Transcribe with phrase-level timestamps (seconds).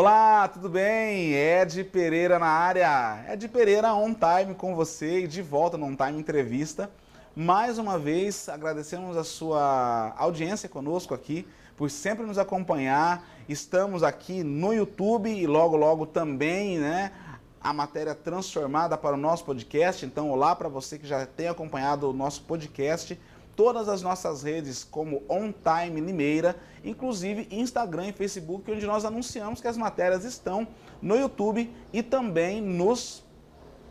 [0.00, 1.34] Olá, tudo bem?
[1.34, 3.22] Ed Pereira na área.
[3.30, 6.90] Ed Pereira on time com você e de volta no On Time Entrevista.
[7.36, 13.28] Mais uma vez, agradecemos a sua audiência conosco aqui, por sempre nos acompanhar.
[13.46, 17.12] Estamos aqui no YouTube e logo, logo também, né?
[17.60, 20.06] A matéria transformada para o nosso podcast.
[20.06, 23.20] Então, olá para você que já tem acompanhado o nosso podcast
[23.56, 29.60] todas as nossas redes como On Time Limeira, inclusive Instagram e Facebook, onde nós anunciamos
[29.60, 30.66] que as matérias estão
[31.00, 33.22] no YouTube e também nos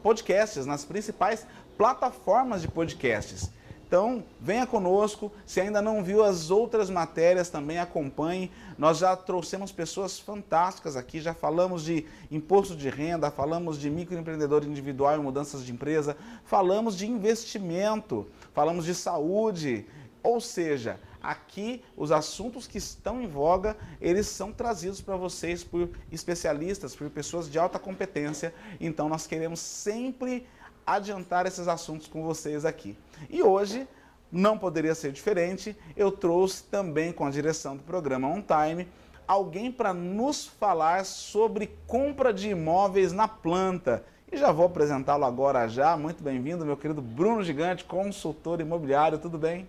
[0.02, 1.46] podcasts, nas principais
[1.78, 3.52] plataformas de podcasts.
[3.90, 5.32] Então, venha conosco.
[5.48, 8.52] Se ainda não viu as outras matérias, também acompanhe.
[8.78, 14.64] Nós já trouxemos pessoas fantásticas aqui, já falamos de imposto de renda, falamos de microempreendedor
[14.64, 16.16] individual e mudanças de empresa,
[16.46, 19.86] falamos de investimento, falamos de saúde.
[20.22, 25.90] Ou seja, aqui os assuntos que estão em voga, eles são trazidos para vocês por
[26.12, 28.54] especialistas, por pessoas de alta competência.
[28.80, 30.46] Então, nós queremos sempre
[30.86, 32.98] adiantar esses assuntos com vocês aqui.
[33.30, 33.88] E hoje,
[34.32, 38.88] não poderia ser diferente, eu trouxe também com a direção do programa On Time
[39.30, 44.04] alguém para nos falar sobre compra de imóveis na planta.
[44.32, 45.98] E já vou apresentá-lo agora já.
[45.98, 49.18] Muito bem-vindo, meu querido Bruno Gigante, consultor imobiliário.
[49.18, 49.66] Tudo bem?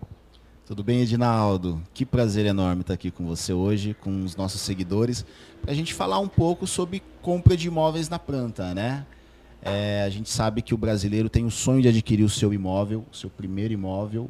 [0.67, 1.81] Tudo bem, Edinaldo?
[1.95, 5.25] Que prazer enorme estar aqui com você hoje, com os nossos seguidores,
[5.63, 9.03] para a gente falar um pouco sobre compra de imóveis na planta, né?
[9.63, 13.03] É, a gente sabe que o brasileiro tem o sonho de adquirir o seu imóvel,
[13.11, 14.29] o seu primeiro imóvel.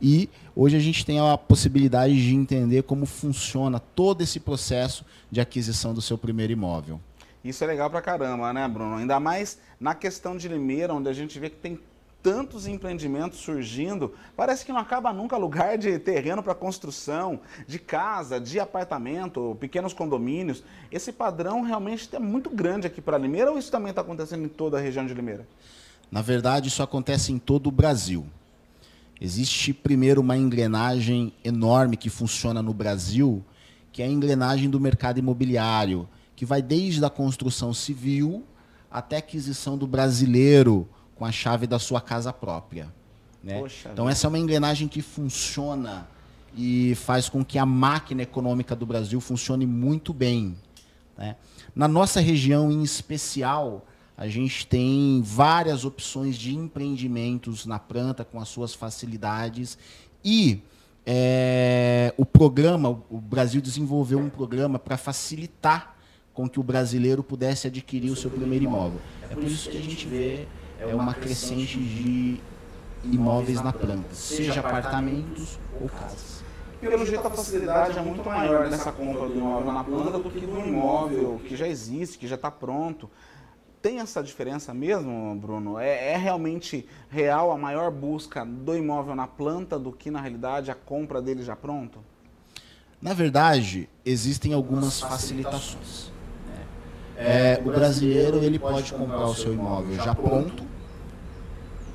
[0.00, 5.40] E hoje a gente tem a possibilidade de entender como funciona todo esse processo de
[5.40, 7.00] aquisição do seu primeiro imóvel.
[7.48, 8.96] Isso é legal pra caramba, né, Bruno?
[8.96, 11.78] Ainda mais na questão de Limeira, onde a gente vê que tem
[12.26, 18.40] tantos empreendimentos surgindo, parece que não acaba nunca lugar de terreno para construção, de casa,
[18.40, 20.64] de apartamento, pequenos condomínios.
[20.90, 24.48] Esse padrão realmente é muito grande aqui para Limeira ou isso também está acontecendo em
[24.48, 25.46] toda a região de Limeira?
[26.10, 28.26] Na verdade, isso acontece em todo o Brasil.
[29.20, 33.40] Existe primeiro uma engrenagem enorme que funciona no Brasil,
[33.92, 38.44] que é a engrenagem do mercado imobiliário, que vai desde a construção civil
[38.90, 40.86] até a aquisição do brasileiro
[41.16, 42.94] com a chave da sua casa própria.
[43.42, 43.62] Né?
[43.92, 46.08] então, essa é uma engrenagem que funciona
[46.56, 50.56] e faz com que a máquina econômica do Brasil funcione muito bem.
[51.16, 51.36] Né?
[51.74, 53.86] Na nossa região, em especial,
[54.16, 59.78] a gente tem várias opções de empreendimentos na planta com as suas facilidades
[60.24, 60.60] e
[61.04, 65.95] é, o programa, o Brasil desenvolveu um programa para facilitar
[66.36, 69.00] com que o brasileiro pudesse adquirir o seu primeiro imóvel.
[69.22, 70.46] É por isso que a gente vê
[70.78, 72.38] é uma crescente de
[73.02, 76.44] imóveis na planta, seja apartamentos ou casas.
[76.78, 80.40] Pelo jeito, a facilidade é muito maior nessa compra do imóvel na planta do que
[80.40, 83.10] do imóvel que já existe, que já está pronto.
[83.80, 85.78] Tem essa diferença mesmo, Bruno?
[85.78, 90.70] É, é, realmente real a maior busca do imóvel na planta do que, na realidade,
[90.70, 92.00] a compra dele já pronto?
[93.00, 96.14] Na verdade, existem algumas facilitações.
[97.16, 100.62] É, o brasileiro ele pode comprar o seu imóvel já pronto,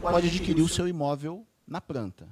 [0.01, 2.27] pode adquirir o seu imóvel na planta.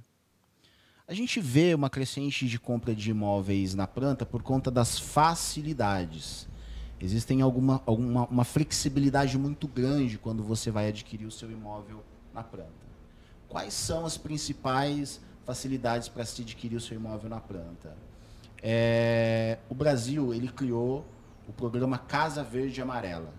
[1.07, 6.47] A gente vê uma crescente de compra de imóveis na planta por conta das facilidades.
[6.99, 12.43] Existem alguma, alguma uma flexibilidade muito grande quando você vai adquirir o seu imóvel na
[12.43, 12.89] planta.
[13.47, 17.95] Quais são as principais facilidades para se adquirir o seu imóvel na planta?
[18.61, 21.05] É, o Brasil ele criou
[21.49, 23.33] o programa Casa Verde Amarela.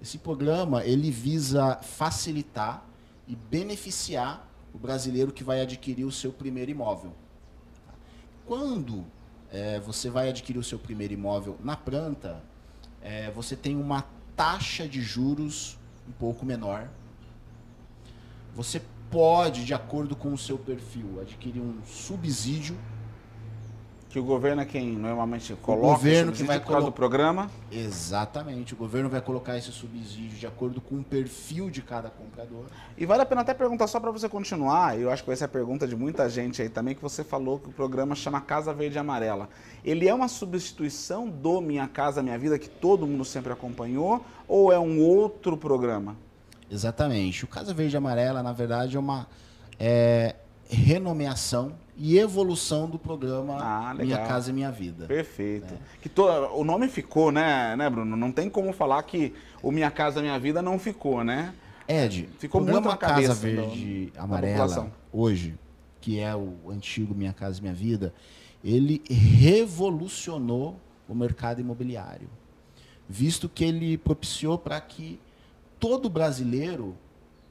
[0.00, 2.82] Esse programa ele visa facilitar
[3.28, 7.12] e beneficiar o brasileiro que vai adquirir o seu primeiro imóvel.
[8.46, 9.04] Quando
[9.52, 12.42] é, você vai adquirir o seu primeiro imóvel na planta,
[13.02, 15.78] é, você tem uma taxa de juros
[16.08, 16.88] um pouco menor.
[18.54, 18.80] Você
[19.10, 22.78] pode, de acordo com o seu perfil, adquirir um subsídio
[24.16, 27.50] que o governo é quem normalmente coloca o governo que vai colocar do programa?
[27.70, 28.72] Exatamente.
[28.72, 32.64] O governo vai colocar esse subsídio de acordo com o perfil de cada comprador.
[32.96, 35.46] E vale a pena até perguntar só para você continuar, eu acho que essa é
[35.46, 38.72] a pergunta de muita gente aí também, que você falou que o programa chama Casa
[38.72, 39.50] Verde e Amarela.
[39.84, 44.72] Ele é uma substituição do Minha Casa Minha Vida, que todo mundo sempre acompanhou, ou
[44.72, 46.16] é um outro programa?
[46.70, 47.44] Exatamente.
[47.44, 49.26] O Casa Verde e Amarela, na verdade, é uma
[49.78, 50.36] é,
[50.70, 55.06] renomeação e evolução do programa ah, Minha Casa e Minha Vida.
[55.06, 55.72] Perfeito.
[55.72, 55.80] Né?
[56.00, 56.24] Que to...
[56.54, 58.16] O nome ficou, né, né, Bruno?
[58.16, 59.32] Não tem como falar que
[59.62, 61.54] o Minha Casa Minha Vida não ficou, né?
[61.88, 65.56] Ed, ficou muito na cabeça Casa Verde do, Amarela, hoje,
[66.00, 68.12] que é o antigo Minha Casa Minha Vida,
[68.62, 70.78] ele revolucionou
[71.08, 72.28] o mercado imobiliário.
[73.08, 75.20] visto que ele propiciou para que
[75.78, 76.96] todo brasileiro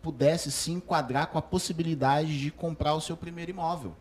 [0.01, 3.95] pudesse se enquadrar com a possibilidade de comprar o seu primeiro imóvel.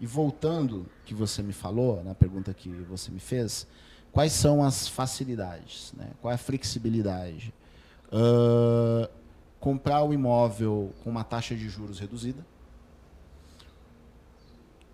[0.00, 3.66] E voltando que você me falou, na pergunta que você me fez,
[4.10, 5.92] quais são as facilidades?
[5.94, 6.10] Né?
[6.22, 7.52] Qual é a flexibilidade?
[8.06, 9.06] Uh,
[9.60, 12.44] comprar o imóvel com uma taxa de juros reduzida.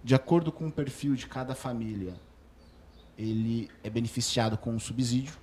[0.03, 2.15] De acordo com o perfil de cada família,
[3.17, 5.35] ele é beneficiado com um subsídio.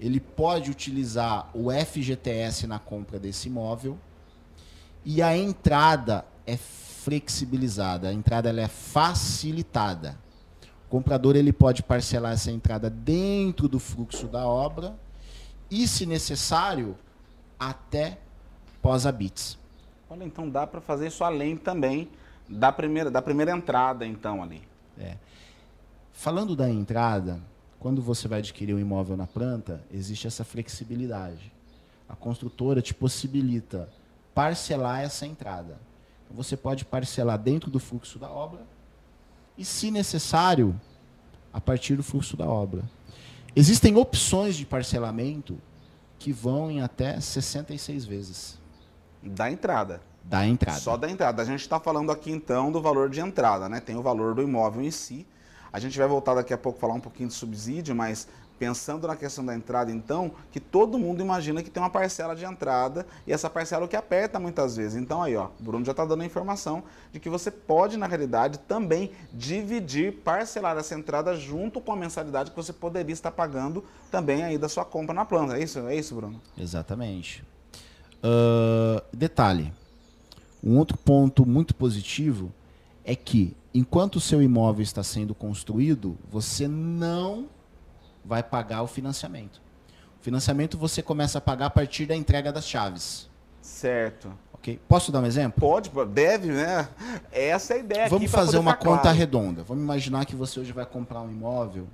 [0.00, 3.98] Ele pode utilizar o FGTS na compra desse imóvel.
[5.04, 6.56] E a entrada é
[7.06, 10.18] flexibilizada, a entrada ela é facilitada.
[10.86, 14.92] O comprador ele pode parcelar essa entrada dentro do fluxo da obra
[15.70, 16.96] e, se necessário,
[17.60, 18.18] até
[18.82, 19.56] pós-habits.
[20.10, 22.08] Olha, então dá para fazer isso além também
[22.48, 24.62] da primeira, da primeira entrada, então, ali.
[24.98, 25.16] É.
[26.12, 27.40] Falando da entrada,
[27.78, 31.52] quando você vai adquirir um imóvel na planta, existe essa flexibilidade.
[32.08, 33.88] A construtora te possibilita
[34.34, 35.78] parcelar essa entrada.
[36.30, 38.66] Você pode parcelar dentro do fluxo da obra
[39.56, 40.78] e, se necessário,
[41.52, 42.82] a partir do fluxo da obra.
[43.54, 45.58] Existem opções de parcelamento
[46.18, 48.58] que vão em até 66 vezes.
[49.22, 50.02] Da entrada.
[50.22, 50.78] Da entrada.
[50.78, 51.40] Só da entrada.
[51.40, 53.80] A gente está falando aqui então do valor de entrada, né?
[53.80, 55.26] Tem o valor do imóvel em si.
[55.72, 58.28] A gente vai voltar daqui a pouco falar um pouquinho de subsídio, mas
[58.58, 62.44] Pensando na questão da entrada, então, que todo mundo imagina que tem uma parcela de
[62.44, 64.96] entrada e essa parcela é o que aperta muitas vezes.
[64.96, 66.82] Então aí, ó, o Bruno já está dando a informação
[67.12, 72.50] de que você pode, na realidade, também dividir, parcelar essa entrada junto com a mensalidade
[72.50, 75.58] que você poderia estar pagando também aí da sua compra na planta.
[75.58, 76.40] É isso, é isso Bruno?
[76.56, 77.44] Exatamente.
[78.16, 79.72] Uh, detalhe,
[80.62, 82.50] um outro ponto muito positivo
[83.04, 87.46] é que, enquanto o seu imóvel está sendo construído, você não
[88.26, 89.62] vai pagar o financiamento.
[90.20, 93.30] O financiamento você começa a pagar a partir da entrega das chaves.
[93.62, 94.32] Certo.
[94.52, 94.80] Ok?
[94.88, 95.60] Posso dar um exemplo?
[95.60, 96.88] Pode, deve, né?
[97.30, 98.08] Essa é a ideia.
[98.08, 99.18] Vamos fazer uma conta claro.
[99.18, 99.62] redonda.
[99.62, 101.86] Vamos imaginar que você hoje vai comprar um imóvel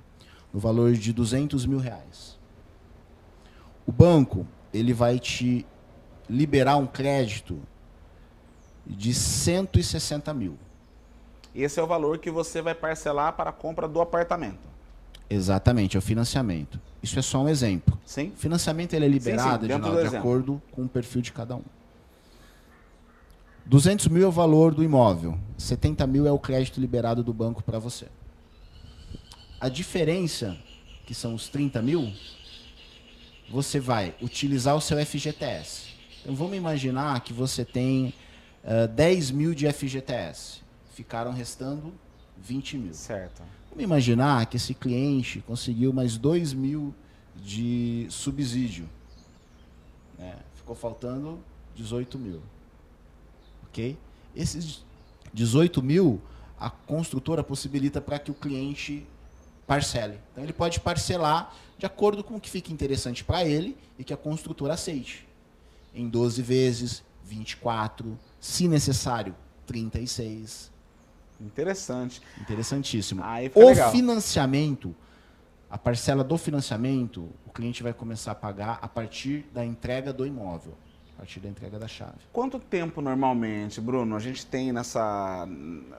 [0.51, 2.39] no valor de 200 mil reais.
[3.85, 5.65] O banco ele vai te
[6.27, 7.59] liberar um crédito
[8.85, 10.57] de 160 mil.
[11.53, 14.72] Esse é o valor que você vai parcelar para a compra do apartamento.
[15.29, 16.79] Exatamente, é o financiamento.
[17.01, 17.99] Isso é só um exemplo.
[18.05, 18.29] Sim.
[18.29, 21.55] O financiamento ele é liberado sim, sim, de, de acordo com o perfil de cada
[21.55, 21.63] um.
[23.65, 27.63] 200 mil é o valor do imóvel, 70 mil é o crédito liberado do banco
[27.63, 28.07] para você.
[29.59, 30.57] A diferença,
[31.05, 32.11] que são os 30 mil,
[33.49, 35.93] você vai utilizar o seu FGTS.
[36.21, 38.07] Então vamos imaginar que você tem
[38.63, 40.61] uh, eh, 10 mil de FGTS.
[40.93, 41.93] Ficaram restando
[42.37, 42.93] 20 mil.
[42.93, 43.41] Certo.
[43.73, 46.93] Vamos imaginar que esse cliente conseguiu mais 2 mil
[47.35, 48.87] de subsídio.
[50.15, 50.37] Né?
[50.53, 51.39] Ficou faltando
[51.75, 52.39] 18 mil.
[53.63, 53.97] Ok?
[54.35, 54.85] Esses
[55.33, 56.21] 18 mil,
[56.59, 59.07] a construtora possibilita para que o cliente
[59.65, 60.19] parcele.
[60.31, 64.13] Então ele pode parcelar de acordo com o que fica interessante para ele e que
[64.13, 65.27] a construtora aceite.
[65.95, 70.71] Em 12 vezes, 24, se necessário, 36.
[71.39, 72.21] Interessante.
[72.39, 73.21] Interessantíssimo.
[73.55, 73.91] o legal.
[73.91, 74.95] financiamento,
[75.69, 80.25] a parcela do financiamento, o cliente vai começar a pagar a partir da entrega do
[80.25, 80.75] imóvel,
[81.15, 82.19] a partir da entrega da chave.
[82.31, 85.47] Quanto tempo normalmente, Bruno, a gente tem nessa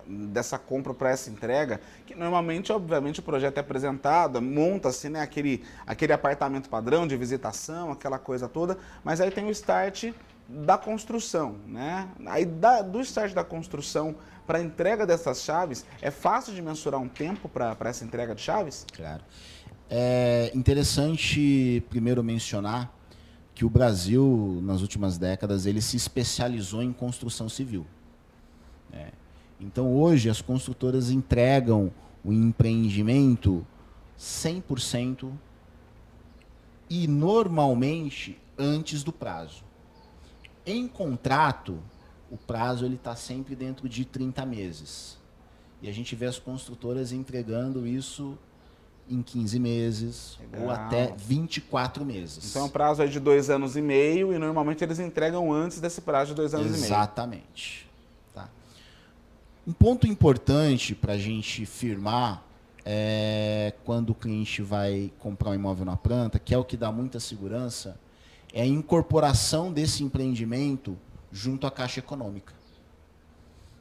[0.06, 1.80] dessa compra para essa entrega?
[2.06, 7.90] Que normalmente, obviamente, o projeto é apresentado, monta-se né, aquele, aquele apartamento padrão de visitação,
[7.90, 10.12] aquela coisa toda, mas aí tem o start
[10.48, 12.08] da construção, né?
[12.26, 14.14] Aí da, do start da construção
[14.46, 18.86] para entrega dessas chaves, é fácil de mensurar um tempo para essa entrega de chaves?
[18.94, 19.22] Claro.
[19.88, 22.92] É interessante primeiro mencionar
[23.54, 27.86] que o Brasil, nas últimas décadas, ele se especializou em construção civil.
[28.92, 29.12] É.
[29.60, 31.92] Então, hoje, as construtoras entregam
[32.24, 33.64] o empreendimento
[34.18, 35.30] 100%
[36.90, 39.62] e, normalmente, antes do prazo.
[40.66, 41.78] Em contrato,
[42.34, 45.16] o prazo ele está sempre dentro de 30 meses.
[45.80, 48.36] E a gente vê as construtoras entregando isso
[49.08, 50.62] em 15 meses Legal.
[50.66, 52.50] ou até 24 meses.
[52.50, 55.80] Então, o é prazo é de dois anos e meio e normalmente eles entregam antes
[55.80, 56.78] desse prazo de dois anos Exatamente.
[56.78, 57.00] e meio.
[57.00, 57.90] Exatamente.
[58.34, 58.48] Tá.
[59.64, 62.42] Um ponto importante para a gente firmar
[62.84, 66.90] é quando o cliente vai comprar um imóvel na planta, que é o que dá
[66.90, 67.96] muita segurança,
[68.52, 70.98] é a incorporação desse empreendimento
[71.34, 72.54] junto à Caixa Econômica.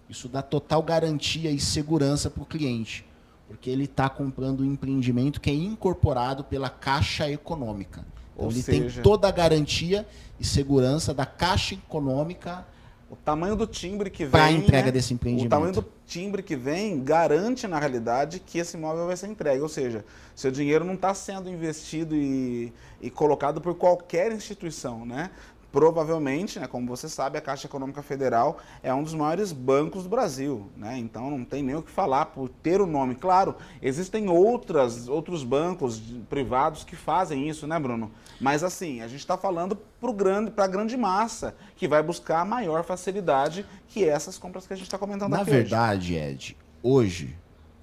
[0.10, 3.06] Isso dá total garantia e segurança para o cliente.
[3.48, 8.04] Porque ele está comprando um empreendimento que é incorporado pela Caixa Econômica.
[8.34, 10.08] Então Ou ele seja- tem toda a garantia
[10.40, 12.66] e segurança da Caixa Econômica
[13.12, 14.32] O tamanho do timbre que vem.
[14.32, 14.92] para a entrega né?
[14.92, 15.52] desse O empreendimento.
[15.52, 19.62] tamanho do timbre que vem garante, na realidade, que esse imóvel vai ser entregue.
[19.62, 20.04] Ou seja,
[20.36, 25.30] seu dinheiro não está sendo investido e, e colocado por qualquer instituição, né?
[25.74, 30.10] Provavelmente, né, como você sabe, a Caixa Econômica Federal é um dos maiores bancos do
[30.10, 31.00] Brasil, né?
[31.00, 33.16] Então não tem nem o que falar por ter o nome.
[33.16, 36.00] Claro, existem outras, outros bancos
[36.30, 38.12] privados que fazem isso, né, Bruno?
[38.40, 42.46] Mas assim, a gente está falando para grande, a grande massa que vai buscar a
[42.46, 45.60] maior facilidade que essas compras que a gente está comentando Na aqui hoje.
[45.60, 47.36] verdade, Ed, hoje,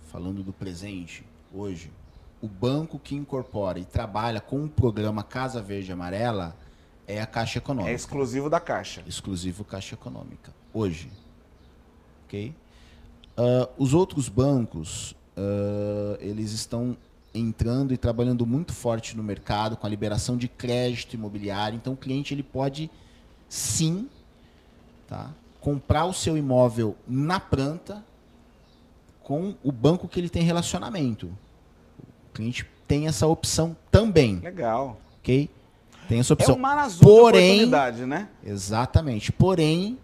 [0.07, 1.91] falando do presente, hoje,
[2.41, 6.57] o banco que incorpora e trabalha com o programa Casa Verde Amarela
[7.11, 7.91] é a Caixa Econômica.
[7.91, 9.03] É exclusivo da Caixa.
[9.07, 10.53] exclusivo Caixa Econômica.
[10.73, 11.11] Hoje.
[12.25, 12.55] Ok?
[13.37, 16.97] Ah, os outros bancos, ah, eles estão
[17.35, 21.77] entrando e trabalhando muito forte no mercado com a liberação de crédito imobiliário.
[21.77, 22.91] Então, o cliente ele pode,
[23.49, 24.09] sim,
[25.09, 28.05] tá, comprar o seu imóvel na planta
[29.23, 31.27] com o banco que ele tem relacionamento.
[32.31, 35.01] O cliente tem essa opção também, Legal.
[35.21, 35.49] ok?
[36.11, 36.57] Tem essa É opção.
[36.57, 38.29] um mar azul Porém- de oportunidade, né?
[38.45, 39.31] Exatamente.
[39.31, 39.97] Porém,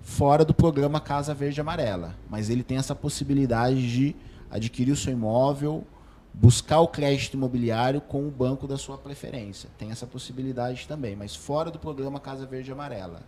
[0.00, 2.14] fora do programa Casa Verde Amarela.
[2.30, 4.16] Mas ele tem essa possibilidade de
[4.50, 5.84] adquirir o seu imóvel,
[6.32, 9.68] buscar o crédito imobiliário com o banco da sua preferência.
[9.76, 13.20] Tem essa possibilidade também, mas fora do programa Casa Verde Amarela.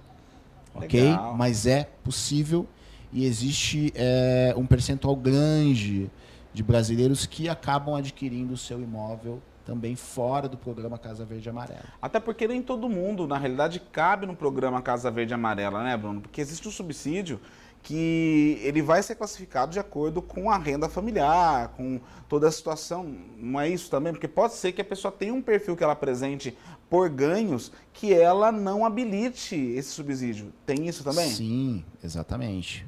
[0.75, 0.99] Ok?
[0.99, 1.35] Legal.
[1.37, 2.67] Mas é possível
[3.13, 6.11] e existe é, um percentual grande
[6.55, 11.85] de brasileiros que acabam adquirindo o seu imóvel também fora do programa Casa Verde Amarela.
[12.01, 16.21] Até porque nem todo mundo, na realidade, cabe no programa Casa Verde Amarela, né, Bruno?
[16.21, 17.41] Porque existe um subsídio
[17.83, 23.17] que ele vai ser classificado de acordo com a renda familiar, com toda a situação.
[23.37, 24.13] Não é isso também?
[24.13, 26.57] Porque pode ser que a pessoa tenha um perfil que ela apresente
[26.89, 30.53] por ganhos que ela não habilite esse subsídio.
[30.65, 31.29] Tem isso também?
[31.29, 32.87] Sim, exatamente.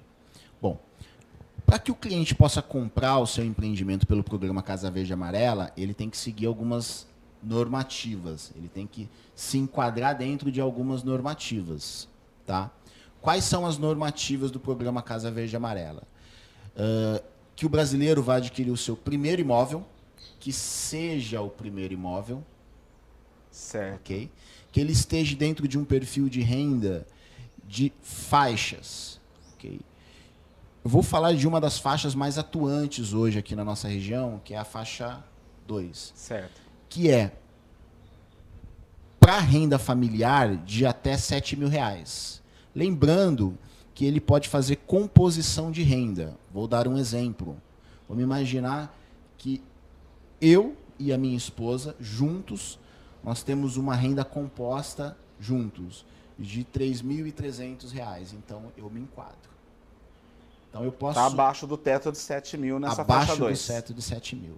[0.63, 0.79] Bom,
[1.69, 5.93] para que o cliente possa comprar o seu empreendimento pelo programa Casa Verde Amarela, ele
[5.93, 7.07] tem que seguir algumas
[7.43, 8.51] normativas.
[8.57, 12.09] Ele tem que se enquadrar dentro de algumas normativas,
[12.47, 12.71] tá?
[13.21, 16.05] Quais são as normativas do programa Casa Verde Amarela?
[16.75, 17.23] Ah,
[17.55, 19.85] que o brasileiro vai adquirir o seu primeiro imóvel,
[20.41, 22.43] que seja o primeiro imóvel,
[23.51, 23.97] Certo.
[23.97, 24.31] ok?
[24.73, 27.07] Que ele esteja dentro de um perfil de renda
[27.67, 29.21] de faixas,
[29.53, 29.79] ok?
[30.89, 34.55] Eu vou falar de uma das faixas mais atuantes hoje aqui na nossa região, que
[34.55, 35.23] é a faixa
[35.67, 36.63] 2, Certo.
[36.89, 37.37] que é
[39.21, 42.43] para renda familiar de até 7 mil reais.
[42.75, 43.59] Lembrando
[43.93, 46.39] que ele pode fazer composição de renda.
[46.51, 47.61] Vou dar um exemplo.
[48.09, 48.99] Vamos imaginar
[49.37, 49.63] que
[50.41, 52.79] eu e a minha esposa, juntos,
[53.23, 56.07] nós temos uma renda composta juntos
[56.39, 58.33] de 3.300 reais.
[58.33, 59.58] Então eu me enquadro.
[60.71, 63.67] Então eu posso Está abaixo do teto de 7 mil nessa abaixo faixa do 2.
[63.67, 64.57] teto de 7 mil.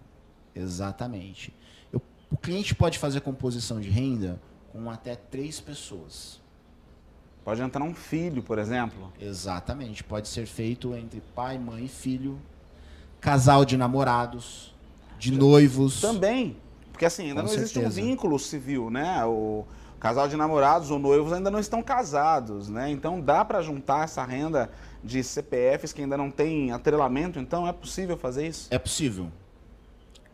[0.55, 1.55] Exatamente.
[1.93, 4.41] Eu- o cliente pode fazer composição de renda
[4.73, 6.41] com até três pessoas.
[7.45, 9.13] Pode entrar um filho, por exemplo.
[9.21, 10.05] Exatamente.
[10.05, 12.39] Pode ser feito entre pai, mãe e filho,
[13.21, 14.75] casal de namorados,
[15.19, 16.01] de noivos.
[16.01, 16.57] Também.
[16.93, 18.03] Porque assim, ainda Com não existe um certeza.
[18.03, 19.25] vínculo civil, né?
[19.25, 19.65] O
[20.01, 22.91] casal de namorados ou noivos ainda não estão casados, né?
[22.91, 24.71] Então dá para juntar essa renda
[25.05, 28.67] de CPFs que ainda não tem atrelamento, então é possível fazer isso?
[28.71, 29.31] É possível.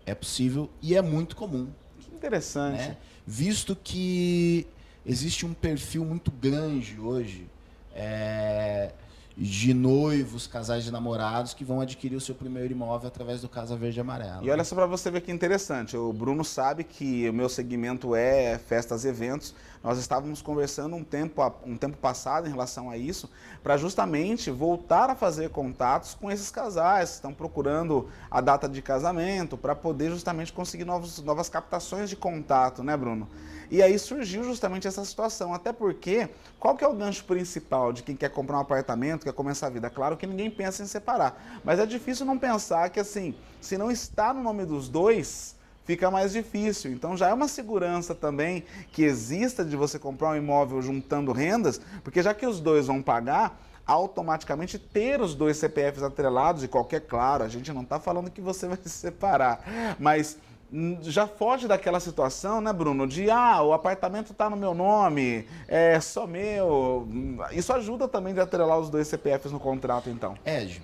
[0.06, 1.68] É possível e é muito comum.
[1.98, 2.78] Que interessante.
[2.78, 2.96] né?
[3.26, 4.66] Visto que
[5.04, 7.48] existe um perfil muito grande hoje
[7.92, 8.92] é,
[9.36, 13.76] de noivos, casais de namorados que vão adquirir o seu primeiro imóvel através do Casa
[13.76, 14.42] Verde e Amarela.
[14.42, 15.94] E olha só para você ver que interessante.
[15.94, 19.54] O Bruno sabe que o meu segmento é festas e eventos.
[19.86, 23.30] Nós estávamos conversando um tempo, um tempo passado em relação a isso,
[23.62, 28.82] para justamente voltar a fazer contatos com esses casais que estão procurando a data de
[28.82, 33.28] casamento, para poder justamente conseguir novos, novas captações de contato, né, Bruno?
[33.70, 35.54] E aí surgiu justamente essa situação.
[35.54, 39.32] Até porque, qual que é o gancho principal de quem quer comprar um apartamento, quer
[39.32, 39.88] começar a vida?
[39.88, 41.60] Claro que ninguém pensa em separar.
[41.62, 45.55] Mas é difícil não pensar que, assim, se não está no nome dos dois,
[45.86, 46.92] fica mais difícil.
[46.92, 51.80] Então já é uma segurança também que exista de você comprar um imóvel juntando rendas,
[52.02, 57.02] porque já que os dois vão pagar, automaticamente ter os dois CPFs atrelados e qualquer,
[57.02, 60.36] claro, a gente não está falando que você vai se separar, mas
[60.72, 65.46] hum, já foge daquela situação, né, Bruno, de ah, o apartamento está no meu nome,
[65.68, 67.06] é só meu.
[67.52, 70.36] Isso ajuda também de atrelar os dois CPFs no contrato, então.
[70.44, 70.82] Ed,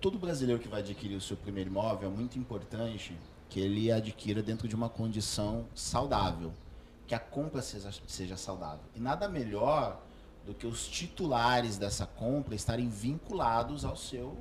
[0.00, 3.16] todo brasileiro que vai adquirir o seu primeiro imóvel é muito importante
[3.48, 6.52] que ele adquira dentro de uma condição saudável,
[7.06, 8.84] que a compra seja, seja saudável.
[8.94, 10.00] E nada melhor
[10.46, 14.36] do que os titulares dessa compra estarem vinculados ao seu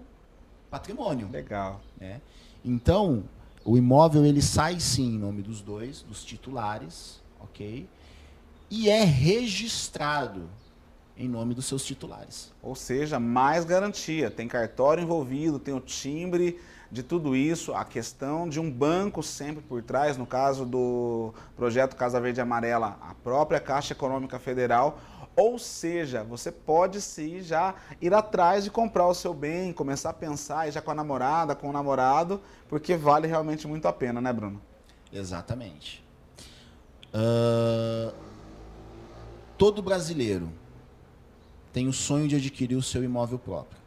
[0.70, 1.30] patrimônio.
[1.30, 1.82] Legal.
[2.00, 2.22] Né?
[2.64, 3.24] Então,
[3.64, 7.88] o imóvel ele sai sim em nome dos dois, dos titulares, ok?
[8.70, 10.50] E é registrado
[11.18, 12.52] em nome dos seus titulares.
[12.62, 14.30] Ou seja, mais garantia.
[14.30, 16.60] Tem cartório envolvido, tem o timbre
[16.92, 21.96] de tudo isso, a questão de um banco sempre por trás, no caso do projeto
[21.96, 25.00] Casa Verde e Amarela, a própria Caixa Econômica Federal.
[25.36, 30.14] Ou seja, você pode sim já ir atrás de comprar o seu bem, começar a
[30.14, 34.34] pensar já com a namorada, com o namorado, porque vale realmente muito a pena, né,
[34.34, 34.60] Bruno?
[35.14, 36.04] Exatamente.
[37.14, 38.14] Uh,
[39.58, 40.52] todo brasileiro
[41.78, 43.80] tem o sonho de adquirir o seu imóvel próprio.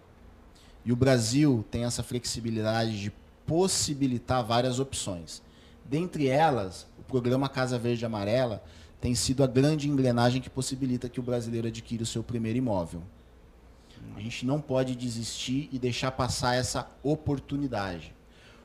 [0.84, 3.12] E o Brasil tem essa flexibilidade de
[3.44, 5.42] possibilitar várias opções.
[5.84, 8.62] Dentre elas, o programa Casa Verde Amarela
[9.00, 13.02] tem sido a grande engrenagem que possibilita que o brasileiro adquira o seu primeiro imóvel.
[14.14, 18.14] A gente não pode desistir e deixar passar essa oportunidade.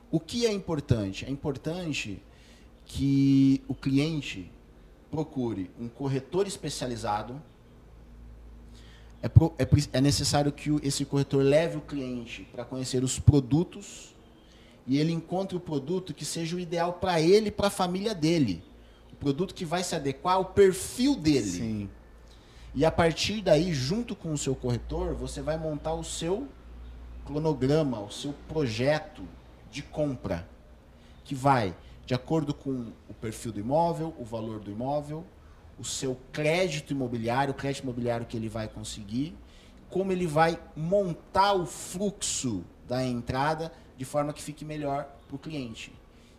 [0.08, 1.24] O que é importante?
[1.24, 2.22] É importante
[2.84, 4.48] que o cliente
[5.10, 7.42] procure um corretor especializado
[9.26, 13.18] é, pro, é, é necessário que o, esse corretor leve o cliente para conhecer os
[13.18, 14.14] produtos
[14.86, 18.14] e ele encontre o produto que seja o ideal para ele e para a família
[18.14, 18.62] dele.
[19.12, 21.50] O produto que vai se adequar ao perfil dele.
[21.50, 21.90] Sim.
[22.72, 26.46] E a partir daí, junto com o seu corretor, você vai montar o seu
[27.24, 29.22] cronograma, o seu projeto
[29.72, 30.48] de compra,
[31.24, 35.24] que vai de acordo com o perfil do imóvel, o valor do imóvel,
[35.78, 39.36] o seu crédito imobiliário, o crédito imobiliário que ele vai conseguir,
[39.90, 45.38] como ele vai montar o fluxo da entrada de forma que fique melhor para o
[45.38, 45.92] cliente.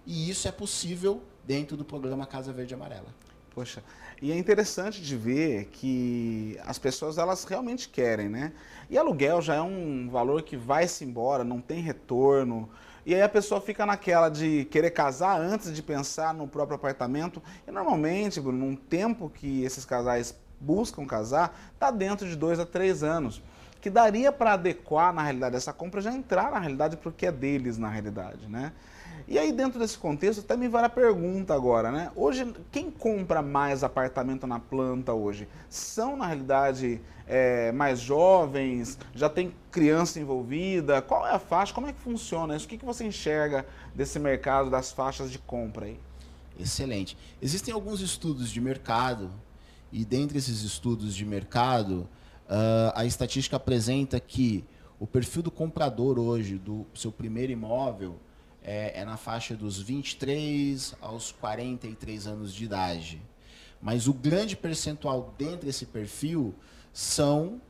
[0.05, 3.13] E isso é possível dentro do programa Casa Verde Amarela.
[3.53, 3.83] Poxa,
[4.21, 8.53] e é interessante de ver que as pessoas elas realmente querem, né?
[8.89, 12.69] E aluguel já é um valor que vai-se embora, não tem retorno.
[13.07, 17.41] E aí a pessoa fica naquela de querer casar antes de pensar no próprio apartamento.
[17.65, 22.65] E normalmente, Bruno, num tempo que esses casais buscam casar, está dentro de dois a
[22.65, 23.41] três anos.
[23.79, 27.25] Que daria para adequar, na realidade, essa compra já entrar na realidade para o que
[27.25, 28.73] é deles, na realidade, né?
[29.27, 32.09] E aí, dentro desse contexto, até me vale a pergunta agora, né?
[32.15, 35.49] Hoje, quem compra mais apartamento na planta hoje?
[35.69, 38.97] São, na realidade, é, mais jovens?
[39.13, 41.01] Já tem criança envolvida?
[41.01, 41.73] Qual é a faixa?
[41.73, 42.65] Como é que funciona isso?
[42.65, 45.99] O que, que você enxerga desse mercado das faixas de compra aí?
[46.57, 47.17] Excelente.
[47.41, 49.29] Existem alguns estudos de mercado,
[49.91, 52.07] e dentre esses estudos de mercado,
[52.49, 54.63] uh, a estatística apresenta que
[54.97, 58.15] o perfil do comprador hoje, do seu primeiro imóvel,
[58.67, 63.21] é, é na faixa dos 23 aos 43 anos de idade.
[63.81, 66.53] Mas o grande percentual dentro desse perfil
[66.91, 67.61] são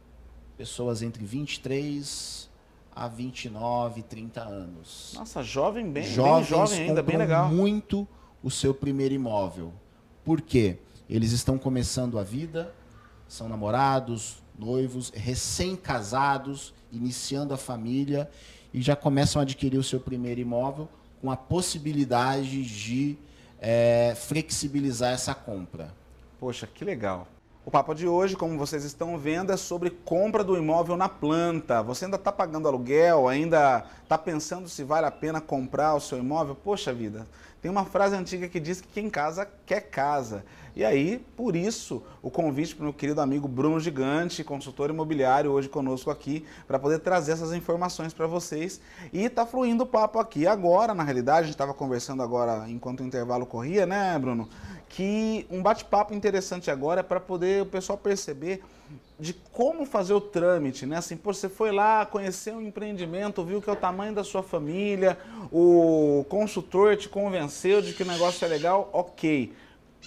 [0.57, 2.49] pessoas entre 23
[2.95, 5.13] a 29, 30 anos.
[5.13, 7.47] Nossa, jovem bem, Jovens bem jovem ainda, bem legal.
[7.47, 8.07] muito
[8.41, 9.71] o seu primeiro imóvel.
[10.25, 10.79] Por quê?
[11.07, 12.73] Eles estão começando a vida,
[13.27, 18.27] são namorados, noivos, recém-casados, iniciando a família
[18.73, 20.87] e já começam a adquirir o seu primeiro imóvel
[21.21, 23.17] com a possibilidade de
[23.59, 25.93] é, flexibilizar essa compra.
[26.39, 27.27] Poxa, que legal.
[27.67, 31.83] O papo de hoje, como vocês estão vendo, é sobre compra do imóvel na planta.
[31.83, 36.17] Você ainda está pagando aluguel, ainda está pensando se vale a pena comprar o seu
[36.17, 36.55] imóvel?
[36.55, 37.27] Poxa vida,
[37.61, 40.45] tem uma frase antiga que diz que quem casa quer casa.
[40.77, 45.51] E aí, por isso, o convite para o meu querido amigo Bruno Gigante, consultor imobiliário,
[45.51, 48.79] hoje conosco aqui, para poder trazer essas informações para vocês.
[49.11, 53.01] E está fluindo o papo aqui agora, na realidade, a gente estava conversando agora enquanto
[53.01, 54.47] o intervalo corria, né, Bruno?
[54.89, 58.63] Que um bate-papo interessante agora é para poder o pessoal perceber
[59.19, 60.97] de como fazer o trâmite, né?
[60.97, 64.43] Assim, pô, você foi lá, conheceu um empreendimento, viu que é o tamanho da sua
[64.43, 65.17] família,
[65.51, 69.53] o consultor te convenceu de que o negócio é legal, ok.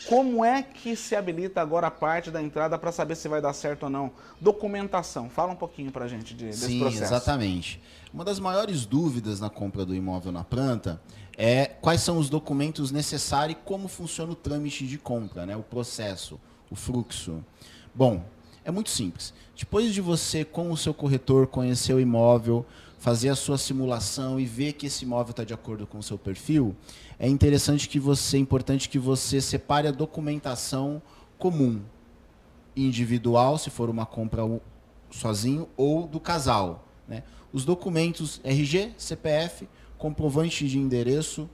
[0.09, 3.53] Como é que se habilita agora a parte da entrada para saber se vai dar
[3.53, 4.13] certo ou não?
[4.41, 5.29] Documentação.
[5.29, 7.07] Fala um pouquinho para a gente de, desse Sim, processo.
[7.07, 7.83] Sim, exatamente.
[8.15, 11.01] Uma das maiores dúvidas na compra do imóvel na planta
[11.43, 15.57] é quais são os documentos necessários e como funciona o trâmite de compra, né?
[15.57, 16.39] o processo,
[16.71, 17.43] o fluxo.
[17.95, 18.23] Bom,
[18.63, 19.33] é muito simples.
[19.57, 22.67] Depois de você, com o seu corretor, conhecer o imóvel,
[22.99, 26.19] fazer a sua simulação e ver que esse imóvel está de acordo com o seu
[26.19, 26.77] perfil,
[27.19, 31.01] é interessante que você, é importante que você separe a documentação
[31.39, 31.81] comum,
[32.77, 34.43] individual, se for uma compra
[35.11, 37.23] sozinho, ou do casal, Né?
[37.51, 39.67] Os documentos RG, CPF,
[40.01, 41.49] comprovante de endereço,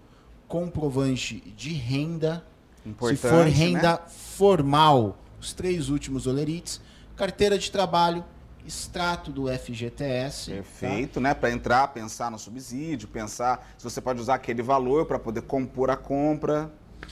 [0.47, 2.47] comprovante de renda,
[2.87, 3.51] Importante, se for né?
[3.51, 6.81] renda formal, os três últimos olerites,
[7.17, 8.25] carteira de trabalho,
[8.65, 10.53] extrato do FGTS.
[10.53, 11.35] Perfeito, né?
[11.35, 15.91] Para entrar, pensar no subsídio, pensar se você pode usar aquele valor para poder compor
[15.91, 16.71] a compra.
[17.01, 17.09] tá?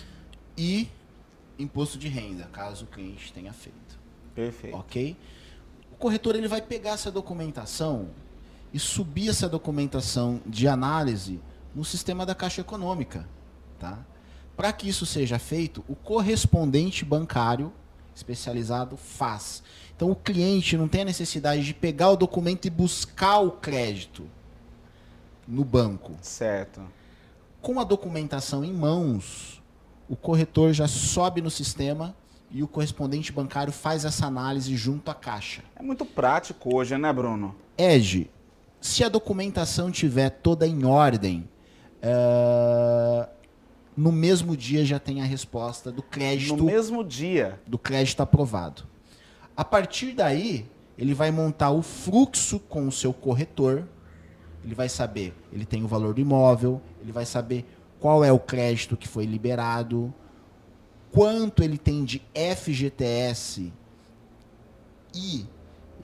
[0.57, 0.88] E
[1.59, 3.99] imposto de renda, caso o cliente tenha feito.
[4.37, 4.77] Perfeito.
[4.77, 5.16] Ok?
[5.92, 8.11] O corretor ele vai pegar essa documentação
[8.74, 11.40] e subir essa documentação de análise
[11.72, 13.24] no sistema da Caixa Econômica.
[13.78, 14.04] Tá?
[14.56, 17.72] Para que isso seja feito, o correspondente bancário
[18.12, 19.62] especializado faz.
[19.94, 24.28] Então o cliente não tem a necessidade de pegar o documento e buscar o crédito
[25.46, 26.12] no banco.
[26.20, 26.82] Certo.
[27.62, 29.62] Com a documentação em mãos,
[30.08, 32.14] o corretor já sobe no sistema
[32.50, 35.62] e o correspondente bancário faz essa análise junto à caixa.
[35.76, 37.54] É muito prático hoje, né, Bruno?
[37.78, 38.30] Ed,
[38.85, 41.49] se a documentação tiver toda em ordem,
[42.03, 43.29] eh,
[43.97, 47.59] no mesmo dia já tem a resposta do crédito No mesmo dia.
[47.66, 48.83] do crédito aprovado.
[49.57, 50.68] A partir daí,
[50.99, 53.88] ele vai montar o fluxo com o seu corretor.
[54.62, 57.64] Ele vai saber, ele tem o valor do imóvel, ele vai saber
[57.99, 60.12] qual é o crédito que foi liberado,
[61.11, 63.73] quanto ele tem de FGTS
[65.14, 65.47] e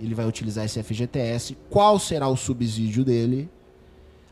[0.02, 3.48] ele vai utilizar esse FGTS, qual será o subsídio dele.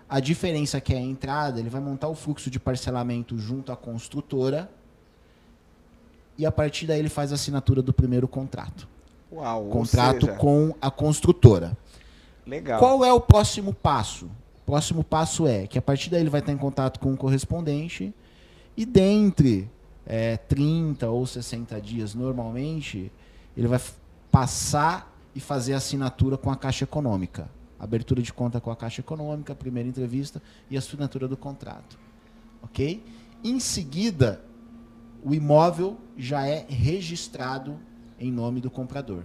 [0.08, 3.76] A diferença que é a entrada, ele vai montar o fluxo de parcelamento junto à
[3.76, 4.70] construtora
[6.38, 8.88] e a partir daí ele faz a assinatura do primeiro contrato.
[9.30, 9.66] Uau.
[9.66, 11.76] Contrato seja, com a construtora.
[12.46, 12.78] Legal.
[12.78, 14.26] Qual é o próximo passo?
[14.26, 17.16] O próximo passo é que a partir daí ele vai estar em contato com o
[17.16, 18.14] correspondente
[18.76, 19.68] e dentre
[20.06, 23.12] é, 30 ou 60 dias normalmente,
[23.54, 23.80] ele vai
[24.30, 27.48] passar e fazer a assinatura com a Caixa Econômica.
[27.78, 31.96] Abertura de conta com a Caixa Econômica, primeira entrevista e assinatura do contrato.
[32.60, 33.04] Ok?
[33.44, 34.42] Em seguida,
[35.22, 37.78] o imóvel já é registrado
[38.18, 39.22] em nome do comprador.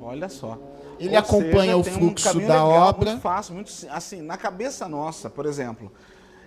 [0.00, 0.58] Olha só.
[0.98, 3.10] Ele Ou acompanha seja, o um fluxo caminho da legal, obra.
[3.10, 5.92] Muito fácil, muito si- assim, na cabeça nossa, por exemplo.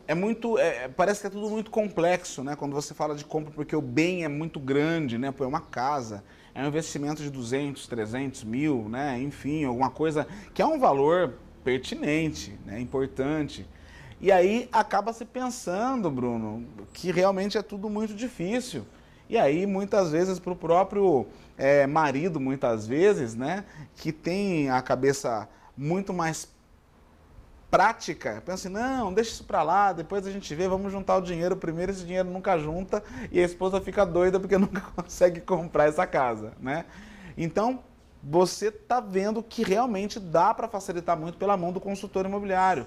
[0.05, 2.58] É muito, é, é, parece que é tudo muito complexo, né?
[2.58, 5.32] Quando você fala de compra, porque o bem é muito grande, né?
[5.32, 6.21] Pô, é uma casa,
[6.60, 9.17] é um investimento de 200, 300 mil, né?
[9.22, 12.82] Enfim, alguma coisa que é um valor pertinente, né?
[12.82, 13.65] Importante.
[14.19, 18.86] E aí acaba se pensando, Bruno, que realmente é tudo muito difícil.
[19.30, 23.63] E aí, muitas vezes, para o próprio eh, marido, muitas vezes, né,
[23.95, 26.50] que tem a cabeça muito mais
[27.69, 31.21] prática, pensa assim, não, deixa isso para lá, depois a gente vê, vamos juntar o
[31.21, 35.88] dinheiro primeiro, esse dinheiro nunca junta, e a esposa fica doida porque nunca consegue comprar
[35.88, 36.86] essa casa, né?
[37.38, 37.79] Então,
[38.21, 42.86] você tá vendo que realmente dá para facilitar muito pela mão do consultor imobiliário.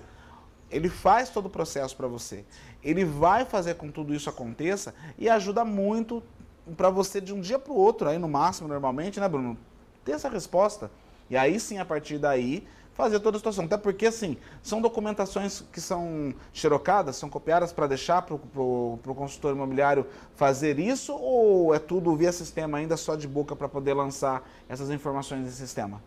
[0.71, 2.45] Ele faz todo o processo para você.
[2.83, 6.23] Ele vai fazer com que tudo isso aconteça e ajuda muito
[6.77, 9.57] para você de um dia para o outro, aí no máximo, normalmente, né, Bruno?
[10.05, 10.91] Ter essa resposta.
[11.31, 13.65] E aí sim, a partir daí, fazer toda a situação.
[13.65, 19.55] Até porque, assim, são documentações que são xerocadas, são copiadas para deixar para o consultor
[19.55, 24.49] imobiliário fazer isso ou é tudo via sistema ainda só de boca para poder lançar
[24.69, 26.03] essas informações em sistema?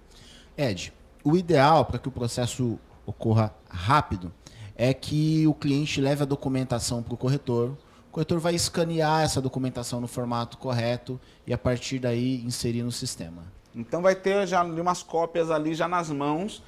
[0.57, 0.93] Ed,
[1.23, 4.31] o ideal para que o processo ocorra rápido
[4.75, 7.69] é que o cliente leve a documentação para o corretor.
[8.09, 12.91] O corretor vai escanear essa documentação no formato correto e a partir daí inserir no
[12.91, 13.43] sistema.
[13.73, 16.63] Então vai ter já umas cópias ali já nas mãos.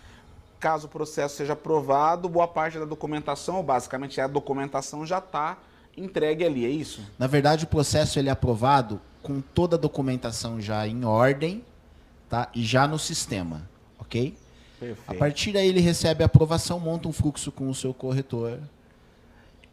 [0.60, 5.58] Caso o processo seja aprovado, boa parte da documentação, ou basicamente a documentação já está
[5.96, 7.02] entregue ali, é isso?
[7.18, 11.64] Na verdade, o processo ele é aprovado com toda a documentação já em ordem,
[12.30, 12.50] tá?
[12.54, 13.68] E já no sistema,
[14.00, 14.36] ok?
[14.76, 15.20] A Perfeito.
[15.20, 18.60] partir daí ele recebe a aprovação, monta um fluxo com o seu corretor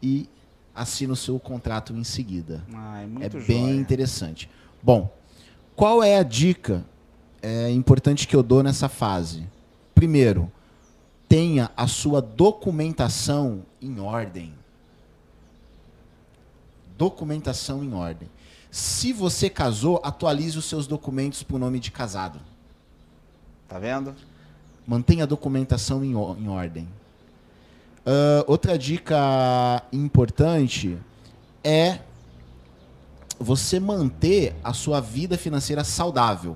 [0.01, 0.27] e
[0.73, 2.63] assina o seu contrato em seguida.
[2.73, 4.49] Ah, é É bem interessante.
[4.81, 5.13] Bom,
[5.75, 6.83] qual é a dica
[7.41, 9.47] é, importante que eu dou nessa fase?
[9.93, 10.51] Primeiro,
[11.27, 14.53] tenha a sua documentação em ordem.
[16.97, 18.29] Documentação em ordem.
[18.71, 22.39] Se você casou, atualize os seus documentos para o nome de casado.
[23.67, 24.13] Tá vendo?
[24.85, 26.87] Mantenha a documentação em, em ordem.
[28.05, 30.97] Ah, outra dica importante
[31.63, 31.99] é
[33.39, 36.55] você manter a sua vida financeira saudável.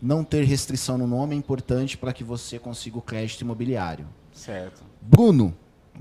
[0.00, 4.06] Não ter restrição no nome é importante para que você consiga o crédito imobiliário.
[4.32, 4.82] Certo.
[5.02, 5.52] Bruno,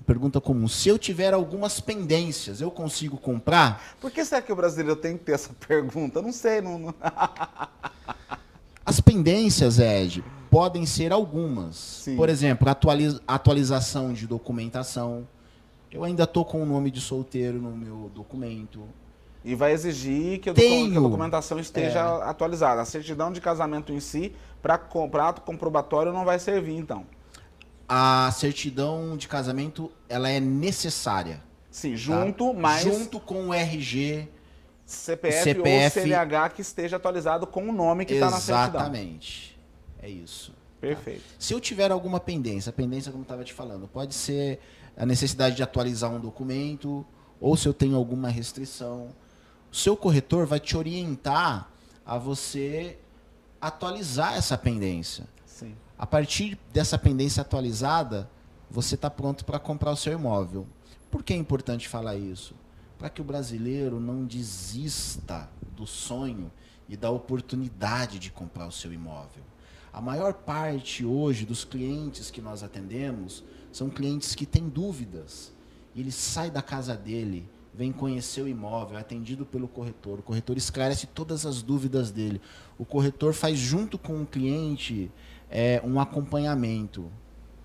[0.06, 0.68] pergunta comum.
[0.68, 3.96] Se eu tiver algumas pendências, eu consigo comprar?
[4.00, 6.22] Por que será que o brasileiro tem que ter essa pergunta?
[6.22, 6.62] Não sei.
[6.62, 6.94] Não, não-
[8.86, 11.76] As pendências, Ed, podem ser algumas.
[11.76, 12.16] Sim.
[12.16, 15.28] Por exemplo, atualiza- atualização de documentação.
[15.92, 18.84] Eu ainda estou com o nome de solteiro no meu documento.
[19.48, 20.92] E vai exigir que a, Tenho.
[20.92, 22.82] que a documentação esteja atualizada.
[22.82, 24.76] A certidão de casamento em si, para
[25.26, 27.06] ato comprobatório, não vai servir, então.
[27.88, 31.42] A certidão de casamento, ela é necessária.
[31.72, 31.96] Sim, tá?
[31.96, 34.28] junto, mas Junto com o RG.
[34.86, 36.00] CPF, CPF.
[36.00, 38.82] ou CNH que esteja atualizado com o nome que está na certidão.
[38.82, 39.58] Exatamente.
[40.02, 40.54] É isso.
[40.82, 41.24] Perfeito.
[41.40, 44.60] Se eu tiver alguma pendência, a pendência, como eu estava te falando, pode ser
[44.98, 47.06] a necessidade de atualizar um documento,
[47.40, 49.16] ou se eu tenho alguma restrição.
[49.72, 51.70] O seu corretor vai te orientar
[52.06, 52.98] a você
[53.60, 55.28] atualizar essa pendência.
[55.46, 55.76] Sim.
[55.98, 58.30] A partir dessa pendência atualizada,
[58.70, 60.68] você está pronto para comprar o seu imóvel.
[61.10, 62.54] Por que é importante falar isso?
[62.98, 66.52] Para que o brasileiro não desista do sonho
[66.90, 69.44] e da oportunidade de comprar o seu imóvel.
[69.92, 75.52] A maior parte hoje dos clientes que nós atendemos são clientes que têm dúvidas.
[75.96, 80.18] Ele sai da casa dele, vem conhecer o imóvel, é atendido pelo corretor.
[80.20, 82.42] O corretor esclarece todas as dúvidas dele.
[82.76, 85.12] O corretor faz junto com o cliente
[85.48, 87.12] é, um acompanhamento,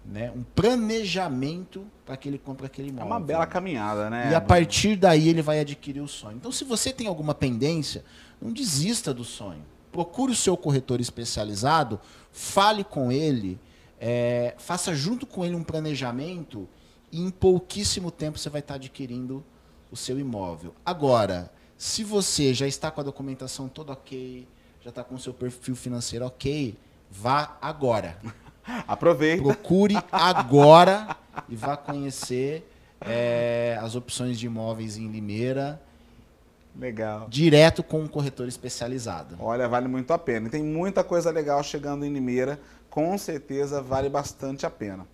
[0.04, 0.30] né?
[0.30, 3.06] um planejamento para que ele compre aquele É imóvel.
[3.06, 4.30] uma bela caminhada, né?
[4.30, 6.36] E a partir daí ele vai adquirir o sonho.
[6.36, 8.04] Então, se você tem alguma pendência,
[8.40, 9.64] não desista do sonho.
[9.90, 11.98] Procure o seu corretor especializado,
[12.30, 13.58] fale com ele,
[13.98, 16.68] é, faça junto com ele um planejamento
[17.10, 19.42] e em pouquíssimo tempo você vai estar adquirindo
[19.92, 20.74] o seu imóvel.
[20.84, 24.48] Agora, se você já está com a documentação toda ok,
[24.80, 26.74] já está com o seu perfil financeiro ok,
[27.10, 28.16] vá agora.
[28.88, 29.42] Aproveita.
[29.42, 31.16] Procure agora
[31.48, 32.66] e vá conhecer
[33.00, 35.80] é, as opções de imóveis em Limeira,
[36.78, 37.26] Legal.
[37.28, 39.36] direto com um corretor especializado.
[39.38, 40.46] Olha, vale muito a pena.
[40.46, 42.58] E tem muita coisa legal chegando em Limeira.
[42.88, 45.06] Com certeza vale bastante a pena.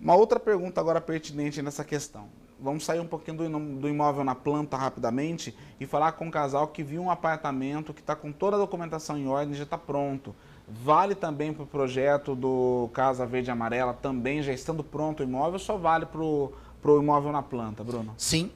[0.00, 2.28] Uma outra pergunta agora pertinente nessa questão.
[2.62, 6.68] Vamos sair um pouquinho do, do imóvel na planta rapidamente e falar com um casal
[6.68, 10.32] que viu um apartamento que está com toda a documentação em ordem já está pronto.
[10.68, 15.22] Vale também para o projeto do Casa Verde e Amarela, também já estando pronto o
[15.24, 16.52] imóvel, só vale para o
[16.84, 18.14] imóvel na planta, Bruno?
[18.16, 18.48] Sim,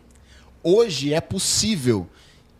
[0.62, 2.06] hoje é possível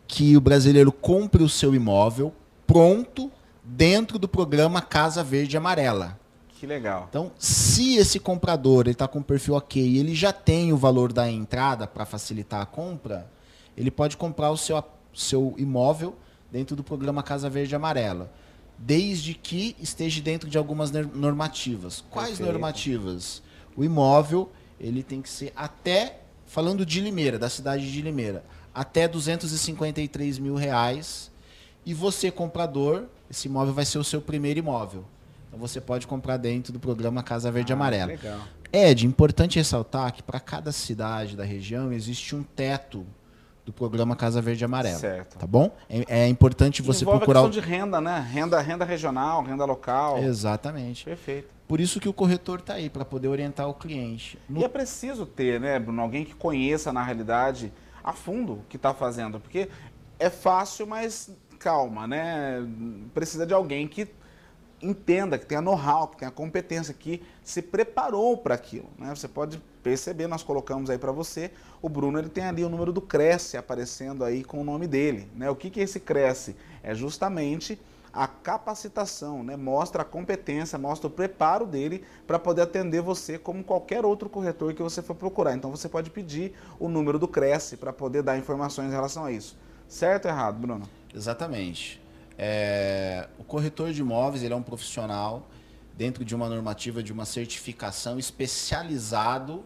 [0.05, 2.33] que o brasileiro compre o seu imóvel
[2.65, 3.31] pronto
[3.63, 6.19] dentro do programa Casa Verde e Amarela.
[6.59, 7.05] Que legal.
[7.09, 11.13] Então, se esse comprador está com o perfil ok e ele já tem o valor
[11.13, 13.29] da entrada para facilitar a compra,
[13.75, 16.15] ele pode comprar o seu, seu imóvel
[16.51, 18.31] dentro do programa Casa Verde Amarela,
[18.77, 22.03] desde que esteja dentro de algumas nor- normativas.
[22.09, 22.51] Quais Perfeito.
[22.51, 23.43] normativas?
[23.75, 28.43] O imóvel ele tem que ser até, falando de Limeira, da cidade de Limeira,
[28.73, 31.29] até 253 mil reais.
[31.85, 35.05] E você, comprador, esse imóvel vai ser o seu primeiro imóvel.
[35.57, 38.05] Então você pode comprar dentro do programa Casa Verde Ah, Amarela.
[38.05, 38.39] Legal.
[38.71, 43.03] Ed, importante ressaltar que para cada cidade da região existe um teto
[43.65, 44.99] do programa Casa Verde Amarela.
[44.99, 45.39] Certo.
[45.39, 45.75] Tá bom?
[45.89, 47.39] É, é importante você Envolve procurar.
[47.39, 48.19] a questão de renda, né?
[48.31, 50.19] Renda, renda regional, renda local.
[50.19, 51.03] Exatamente.
[51.05, 51.49] Perfeito.
[51.67, 54.37] Por isso que o corretor está aí, para poder orientar o cliente.
[54.47, 58.63] No- E é preciso ter, né, Bruno, alguém que conheça na realidade a fundo o
[58.69, 59.67] que está fazendo, porque
[60.19, 62.63] é fácil, mas calma, né?
[63.13, 64.07] Precisa de alguém que
[64.81, 69.13] entenda, que tenha know-how, que tenha competência, que se preparou para aquilo, né?
[69.15, 72.91] Você pode perceber, nós colocamos aí para você, o Bruno ele tem ali o número
[72.91, 75.49] do Cresce aparecendo aí com o nome dele, né?
[75.49, 76.55] O que que é esse Cresce?
[76.83, 77.79] É justamente
[78.13, 79.55] a capacitação, né?
[79.55, 84.73] Mostra a competência, mostra o preparo dele para poder atender você como qualquer outro corretor
[84.73, 85.53] que você for procurar.
[85.53, 89.31] Então você pode pedir o número do Cresce para poder dar informações em relação a
[89.31, 89.55] isso.
[89.87, 90.89] Certo ou errado, Bruno?
[91.13, 92.01] Exatamente.
[92.37, 95.47] É, o corretor de imóveis ele é um profissional
[95.97, 99.63] dentro de uma normativa de uma certificação especializado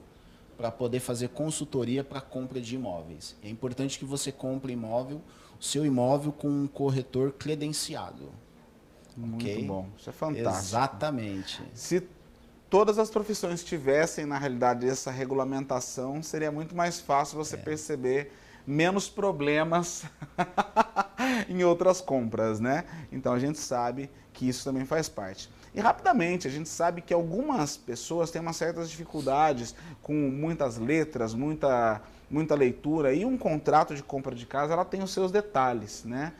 [0.57, 3.35] para poder fazer consultoria para compra de imóveis.
[3.43, 5.21] É importante que você compre imóvel,
[5.59, 8.29] o seu imóvel com um corretor credenciado.
[9.17, 9.65] Muito Ok?
[9.65, 9.89] bom.
[9.97, 10.49] Isso é fantástico.
[10.49, 11.61] Exatamente.
[11.73, 12.07] Se
[12.69, 18.31] todas as profissões tivessem, na realidade, essa regulamentação, seria muito mais fácil você perceber
[18.65, 20.05] menos problemas
[21.49, 22.85] em outras compras, né?
[23.11, 25.49] Então a gente sabe que isso também faz parte.
[25.73, 31.33] E rapidamente, a gente sabe que algumas pessoas têm umas certas dificuldades com muitas letras,
[31.33, 36.03] muita, muita leitura, e um contrato de compra de casa, ela tem os seus detalhes,
[36.03, 36.33] né?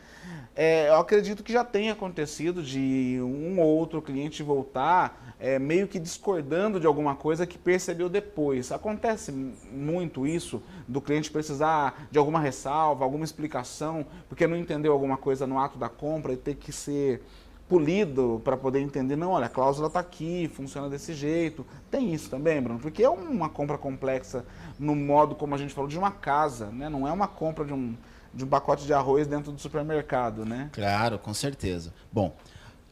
[0.54, 5.88] É, eu acredito que já tenha acontecido de um ou outro cliente voltar é, meio
[5.88, 8.70] que discordando de alguma coisa que percebeu depois.
[8.70, 9.32] Acontece
[9.72, 15.44] muito isso do cliente precisar de alguma ressalva, alguma explicação, porque não entendeu alguma coisa
[15.44, 17.24] no ato da compra e ter que ser
[17.68, 21.66] polido para poder entender, não, olha, a cláusula está aqui, funciona desse jeito.
[21.90, 22.78] Tem isso também, Bruno?
[22.78, 24.44] Porque é uma compra complexa
[24.78, 26.88] no modo como a gente falou de uma casa, né?
[26.88, 27.96] Não é uma compra de um,
[28.32, 30.70] de um pacote de arroz dentro do supermercado, né?
[30.72, 31.92] Claro, com certeza.
[32.12, 32.32] Bom,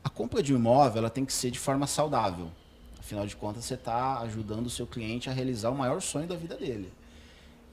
[0.02, 2.50] a compra de um imóvel ela tem que ser de forma saudável.
[2.98, 6.36] Afinal de contas, você está ajudando o seu cliente a realizar o maior sonho da
[6.36, 6.92] vida dele.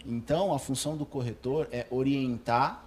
[0.06, 2.84] Então, a função do corretor é orientar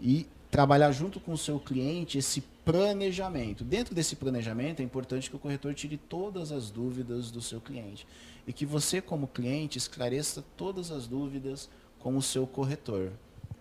[0.00, 3.62] e trabalhar junto com o seu cliente esse planejamento.
[3.62, 8.06] Dentro desse planejamento, é importante que o corretor tire todas as dúvidas do seu cliente
[8.46, 11.68] e que você, como cliente, esclareça todas as dúvidas
[11.98, 13.12] com o seu corretor.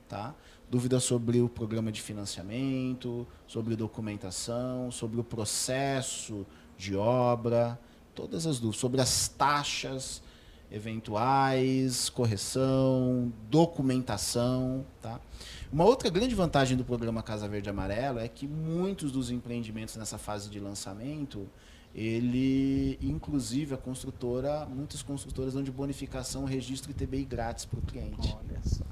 [0.08, 0.34] Tá?
[0.74, 7.80] Dúvidas sobre o programa de financiamento, sobre documentação, sobre o processo de obra,
[8.16, 10.24] todas as dúvidas, sobre as taxas
[10.72, 15.22] eventuais, correção, documentação, tá?
[15.72, 20.18] Uma outra grande vantagem do programa Casa Verde Amarelo é que muitos dos empreendimentos nessa
[20.18, 21.48] fase de lançamento,
[21.94, 28.36] ele, inclusive a construtora, muitas construtoras dão de bonificação registro ITBI grátis para o cliente.
[28.36, 28.84] Olha só.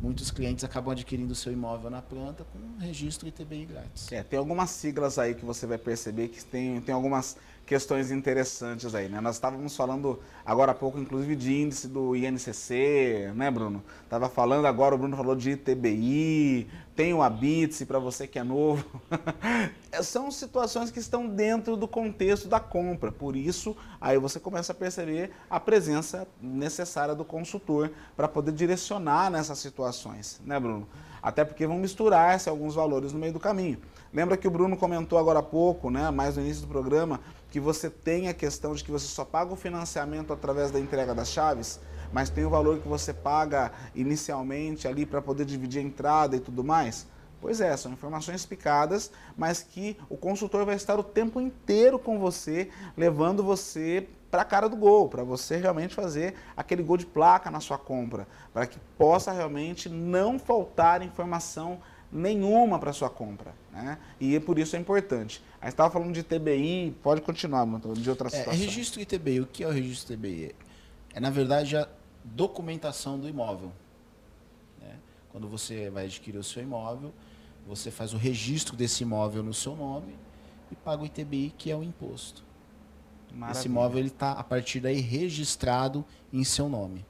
[0.00, 4.10] Muitos clientes acabam adquirindo seu imóvel na planta com registro ITBI grátis.
[4.12, 8.94] É, tem algumas siglas aí que você vai perceber que tem, tem algumas questões interessantes
[8.94, 9.20] aí, né?
[9.20, 13.82] Nós estávamos falando agora há pouco, inclusive, de índice do INCC, né, Bruno?
[14.08, 18.44] Tava falando agora, o Bruno falou de ITBI, tem o Abitse para você que é
[18.44, 18.84] novo.
[20.02, 24.74] São situações que estão dentro do contexto da compra, por isso aí você começa a
[24.74, 30.86] perceber a presença necessária do consultor para poder direcionar nessas situações, né, Bruno?
[31.22, 33.78] Até porque vão misturar-se alguns valores no meio do caminho.
[34.12, 37.20] Lembra que o Bruno comentou agora há pouco, né, mais no início do programa,
[37.50, 41.14] que você tem a questão de que você só paga o financiamento através da entrega
[41.14, 41.80] das chaves,
[42.12, 46.40] mas tem o valor que você paga inicialmente ali para poder dividir a entrada e
[46.40, 47.06] tudo mais?
[47.40, 52.18] Pois é, são informações picadas, mas que o consultor vai estar o tempo inteiro com
[52.18, 57.06] você, levando você para a cara do gol, para você realmente fazer aquele gol de
[57.06, 63.54] placa na sua compra, para que possa realmente não faltar informação nenhuma para sua compra.
[63.72, 63.98] Né?
[64.20, 65.42] E por isso é importante.
[65.60, 68.52] Aí estava falando de TBI, pode continuar, de outra situação.
[68.52, 70.54] É, registro ITBI, o que é o registro ITBI?
[71.14, 71.88] É, na verdade, a
[72.24, 73.72] documentação do imóvel.
[74.80, 74.96] Né?
[75.30, 77.12] Quando você vai adquirir o seu imóvel,
[77.66, 80.16] você faz o registro desse imóvel no seu nome
[80.70, 82.45] e paga o ITBI, que é o imposto.
[83.36, 83.60] Maravilha.
[83.60, 87.04] Esse imóvel está, a partir daí, registrado em seu nome.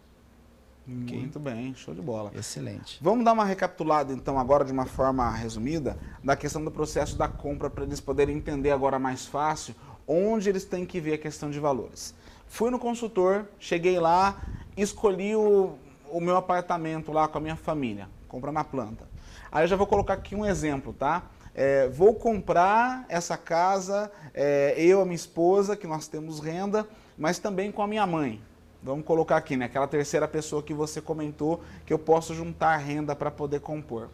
[1.05, 1.19] Okay.
[1.19, 2.31] Muito bem, show de bola.
[2.35, 2.99] Excelente.
[3.01, 7.27] Vamos dar uma recapitulada então agora de uma forma resumida da questão do processo da
[7.27, 9.75] compra para eles poderem entender agora mais fácil
[10.07, 12.15] onde eles têm que ver a questão de valores.
[12.47, 14.41] Fui no consultor, cheguei lá,
[14.77, 15.75] escolhi o,
[16.11, 19.09] o meu apartamento lá com a minha família, compra na planta.
[19.51, 21.25] Aí eu já vou colocar aqui um exemplo, tá?
[21.59, 27.39] É, vou comprar essa casa, é, eu, a minha esposa, que nós temos renda, mas
[27.39, 28.43] também com a minha mãe.
[28.83, 29.65] Vamos colocar aqui, né?
[29.65, 34.11] Aquela terceira pessoa que você comentou que eu posso juntar renda para poder compor.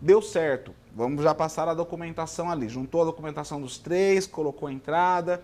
[0.00, 0.74] Deu certo.
[0.94, 2.70] Vamos já passar a documentação ali.
[2.70, 5.42] Juntou a documentação dos três, colocou a entrada,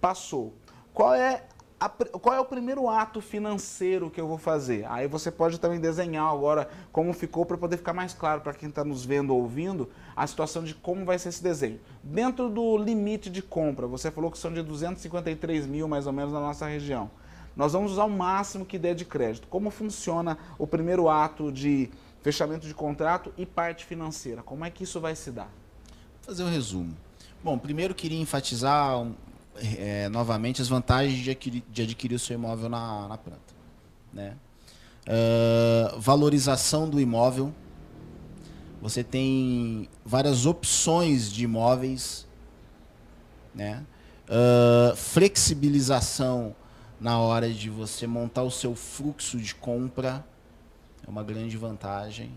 [0.00, 0.54] passou.
[0.94, 1.42] Qual é
[1.78, 4.86] a, qual é o primeiro ato financeiro que eu vou fazer?
[4.90, 8.68] Aí você pode também desenhar agora como ficou para poder ficar mais claro para quem
[8.68, 11.78] está nos vendo ou ouvindo a situação de como vai ser esse desenho.
[12.02, 16.32] Dentro do limite de compra, você falou que são de 253 mil mais ou menos
[16.32, 17.10] na nossa região
[17.56, 19.48] nós vamos usar o máximo que der de crédito.
[19.48, 21.88] Como funciona o primeiro ato de
[22.20, 24.42] fechamento de contrato e parte financeira?
[24.42, 25.48] Como é que isso vai se dar?
[26.20, 26.94] Vou fazer um resumo.
[27.42, 29.06] Bom, primeiro queria enfatizar
[29.78, 33.54] é, novamente as vantagens de adquirir, de adquirir o seu imóvel na, na planta.
[34.12, 34.36] Né?
[35.06, 37.52] Uh, valorização do imóvel.
[38.80, 42.26] Você tem várias opções de imóveis.
[43.54, 43.84] Né?
[44.28, 46.54] Uh, flexibilização
[47.00, 50.24] na hora de você montar o seu fluxo de compra,
[51.06, 52.32] é uma grande vantagem.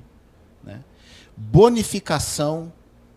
[0.64, 0.84] Né?
[1.36, 2.72] Bonificação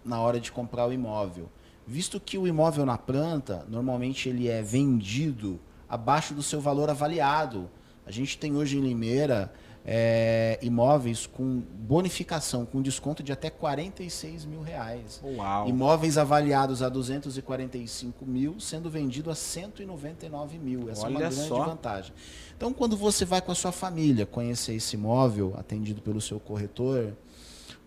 [0.05, 1.49] na hora de comprar o imóvel.
[1.87, 5.59] Visto que o imóvel na planta, normalmente ele é vendido
[5.89, 7.68] abaixo do seu valor avaliado.
[8.07, 9.53] A gente tem hoje em Limeira
[9.85, 15.20] é, imóveis com bonificação, com desconto de até 46 mil reais.
[15.24, 15.68] Uau.
[15.68, 20.89] Imóveis avaliados a 245 mil, sendo vendido a 199 mil.
[20.89, 21.64] Essa Olha é uma grande só.
[21.64, 22.12] vantagem.
[22.57, 27.12] Então, quando você vai com a sua família conhecer esse imóvel atendido pelo seu corretor,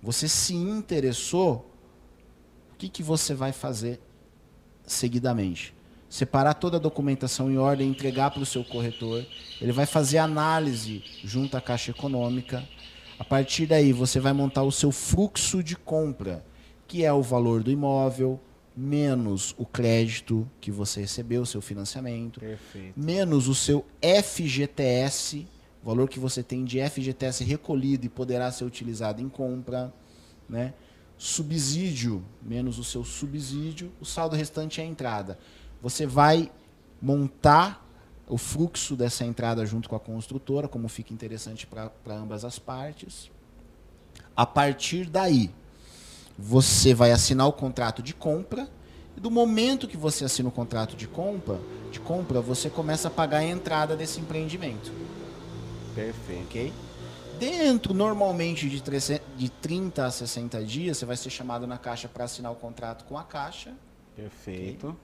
[0.04, 1.72] você se interessou,
[2.86, 4.00] que, que você vai fazer
[4.86, 5.74] seguidamente?
[6.08, 9.26] separar toda a documentação em ordem, entregar para o seu corretor.
[9.60, 12.64] Ele vai fazer análise junto à Caixa Econômica.
[13.20, 16.46] A partir daí, você vai montar o seu fluxo de compra,
[16.88, 18.40] que é o valor do imóvel,
[18.74, 22.98] menos o crédito que você recebeu, o seu financiamento, Perfeito.
[22.98, 25.46] menos o seu FGTS,
[25.84, 29.94] o valor que você tem de FGTS recolhido e poderá ser utilizado em compra,
[30.48, 30.74] né?
[31.18, 35.40] Subsídio, menos o seu subsídio, o saldo restante é a entrada.
[35.82, 36.52] Você vai
[37.02, 37.86] montar
[38.28, 43.30] o fluxo dessa entrada junto com a construtora, como fica interessante para ambas as partes.
[44.36, 45.52] A partir daí,
[46.38, 48.70] você vai assinar o contrato de compra
[49.16, 51.60] e do momento que você assina o contrato de compra,
[51.92, 54.92] de compra, você começa a pagar a entrada desse empreendimento,
[55.94, 56.44] Perfeito.
[56.44, 56.74] ok?
[57.40, 62.08] Dentro, normalmente, de, 300 de 30 a 60 dias, você vai ser chamado na caixa
[62.08, 63.74] para assinar o contrato com a caixa.
[64.16, 64.96] Perfeito.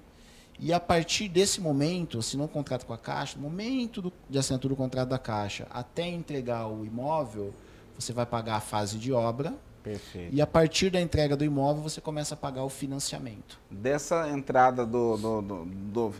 [0.60, 4.38] E a partir desse momento, assinou o contrato com a Caixa, no momento do, de
[4.38, 7.52] assinatura do contrato da Caixa até entregar o imóvel,
[7.98, 9.56] você vai pagar a fase de obra.
[9.82, 10.32] Perfeito.
[10.36, 13.60] E a partir da entrega do imóvel, você começa a pagar o financiamento.
[13.72, 16.14] Dessa entrada do, do- do-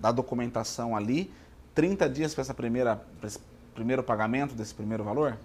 [0.00, 1.28] da documentação ali,
[1.74, 3.40] 30 dias para essa primeira pra esse
[3.74, 5.36] primeiro pagamento desse primeiro valor?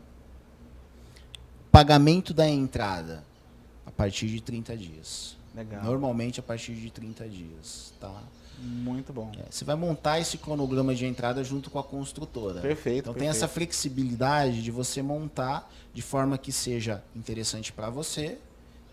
[1.75, 3.21] Pagamento da entrada,
[3.85, 5.35] a partir de 30 dias.
[5.53, 5.83] Legal.
[5.83, 7.93] Normalmente a partir de 30 dias.
[7.99, 8.23] Tá?
[8.57, 9.29] Muito bom.
[9.37, 12.61] É, você vai montar esse cronograma de entrada junto com a construtora.
[12.61, 13.35] Perfeito, Então tem perfeito.
[13.43, 18.37] essa flexibilidade de você montar de forma que seja interessante para você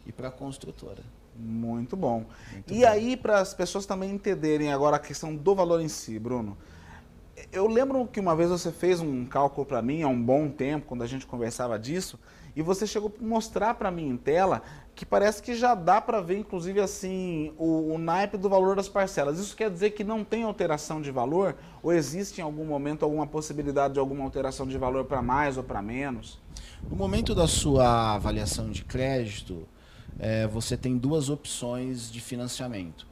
[0.04, 1.04] e para a construtora.
[1.36, 2.24] Muito bom.
[2.50, 2.86] Muito e bom.
[2.88, 6.58] aí, para as pessoas também entenderem agora a questão do valor em si, Bruno.
[7.52, 10.86] Eu lembro que uma vez você fez um cálculo para mim há um bom tempo,
[10.86, 12.18] quando a gente conversava disso,
[12.54, 14.62] e você chegou a mostrar para mim em tela
[14.94, 18.88] que parece que já dá para ver, inclusive, assim, o, o naipe do valor das
[18.88, 19.38] parcelas.
[19.38, 21.56] Isso quer dizer que não tem alteração de valor?
[21.82, 25.64] Ou existe em algum momento alguma possibilidade de alguma alteração de valor para mais ou
[25.64, 26.38] para menos?
[26.90, 29.66] No momento da sua avaliação de crédito,
[30.18, 33.06] eh, você tem duas opções de financiamento: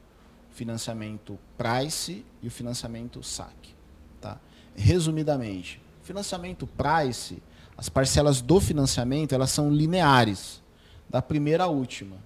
[0.51, 3.75] o financiamento Price e o financiamento SAC.
[4.19, 4.39] Tá?
[4.75, 7.41] Resumidamente, financiamento Price,
[7.77, 10.61] as parcelas do financiamento elas são lineares,
[11.09, 12.17] da primeira à última,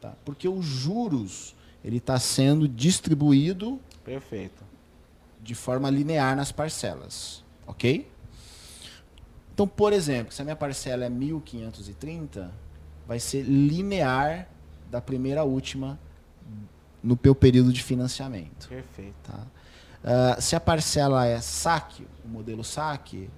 [0.00, 0.14] tá?
[0.24, 4.62] porque os juros ele está sendo distribuído Perfeito.
[5.42, 8.06] de forma linear nas parcelas, ok?
[9.54, 12.50] Então, por exemplo, se a minha parcela é 1.530,
[13.06, 14.48] vai ser linear
[14.90, 15.98] da primeira à última
[17.02, 18.68] no meu período de financiamento.
[18.68, 19.14] Perfeito.
[19.24, 19.40] Tá?
[20.02, 23.28] Ah, se a parcela é saque, o modelo saque,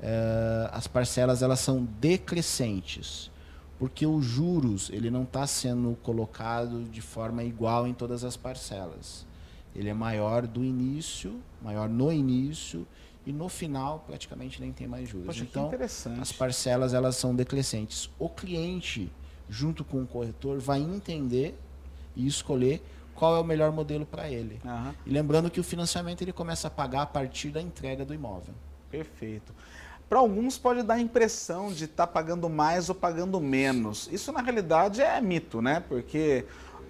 [0.00, 3.30] eh, as parcelas elas são decrescentes,
[3.78, 9.26] porque os juros ele não está sendo colocado de forma igual em todas as parcelas.
[9.74, 12.86] Ele é maior do início, maior no início
[13.26, 15.26] e no final praticamente nem tem mais juros.
[15.26, 16.20] Poxa, que então, interessante.
[16.20, 18.08] as parcelas elas são decrescentes.
[18.18, 19.12] O cliente,
[19.48, 21.58] junto com o corretor, vai entender
[22.14, 22.82] e escolher
[23.14, 24.60] qual é o melhor modelo para ele.
[24.64, 24.94] Aham.
[25.04, 28.54] E lembrando que o financiamento ele começa a pagar a partir da entrega do imóvel.
[28.90, 29.52] Perfeito.
[30.08, 34.08] Para alguns pode dar a impressão de estar pagando mais ou pagando menos.
[34.12, 35.82] Isso na realidade é mito, né?
[35.88, 36.44] Porque,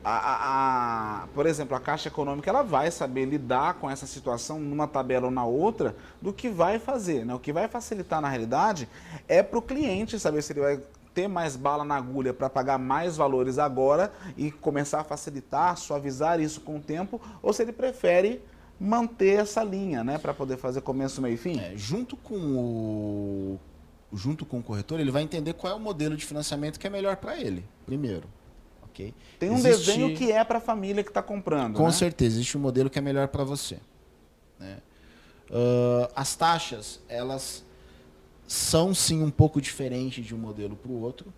[0.05, 4.61] a, a- a- por exemplo, a Caixa Econômica ela vai saber lidar com essa situação
[4.61, 7.25] numa tabela ou na outra do que vai fazer.
[7.25, 7.35] Né?
[7.35, 8.87] O que vai facilitar na realidade
[9.27, 10.81] é para o cliente saber se ele vai
[11.15, 16.39] ter mais bala na agulha para pagar mais valores agora e começar a facilitar, suavizar
[16.39, 18.43] isso com o tempo, ou se ele prefere
[18.79, 21.59] manter essa linha, né, para poder fazer começo, meio e fim.
[21.59, 23.59] É, junto com o
[24.13, 26.91] junto com o corretor, ele vai entender qual é o modelo de financiamento que é
[26.91, 28.29] melhor para ele, primeiro.
[28.85, 29.13] ok?
[29.39, 31.75] Tem um Existe- desenho que é para a família que está comprando.
[31.77, 31.91] Com né?
[31.93, 33.79] certeza, existe um modelo que é melhor para você.
[34.59, 34.79] né?
[35.51, 37.65] Ah, as taxas, elas
[38.47, 41.33] são sim um pouco diferentes de um modelo para o outro.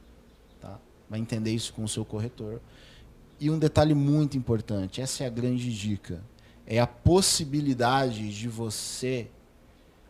[0.60, 0.78] Tá?
[1.08, 2.60] Vai entender isso com o seu corretor.
[3.40, 6.22] E um detalhe muito importante, essa é a grande dica,
[6.70, 9.26] é a possibilidade de você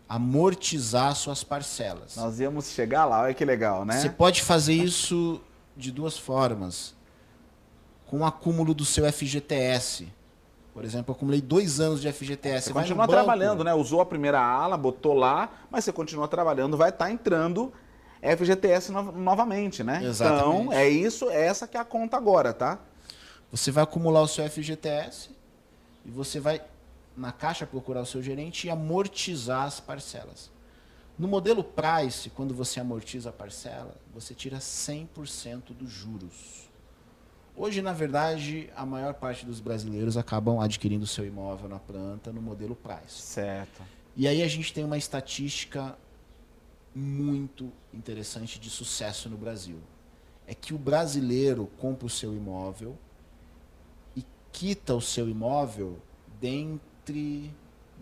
[0.09, 2.17] amortizar suas parcelas.
[2.17, 4.01] Nós íamos chegar lá, olha que legal, né?
[4.01, 5.41] Você pode fazer isso
[5.77, 6.95] de duas formas.
[8.07, 10.09] Com o acúmulo do seu FGTS.
[10.75, 12.67] Por exemplo, eu acumulei dois anos de FGTS.
[12.69, 13.75] Você vai no continua trabalhando, né?
[13.75, 17.73] Usou a primeira ala, botou lá, mas você continua trabalhando, vai estar entrando
[18.21, 20.03] FGTS no- novamente, né?
[20.03, 20.45] Exatamente.
[20.63, 22.79] Então, é isso, é essa que é a conta agora, tá?
[23.53, 25.31] Você vai acumular o seu FGTS
[26.09, 26.65] e você vai
[27.15, 30.51] na caixa procurar o seu gerente e amortizar as parcelas.
[31.19, 36.71] No modelo Price, quando você amortiza a parcela, você tira 100% dos juros.
[37.55, 42.41] Hoje, na verdade, a maior parte dos brasileiros acabam adquirindo seu imóvel na planta no
[42.41, 43.21] modelo Price.
[43.21, 43.83] Certo.
[44.17, 45.99] E aí a gente tem uma estatística
[46.95, 49.79] muito interessante de sucesso no Brasil.
[50.47, 52.97] É que o brasileiro compra o seu imóvel
[54.53, 55.99] quita o seu imóvel
[56.41, 57.51] dentre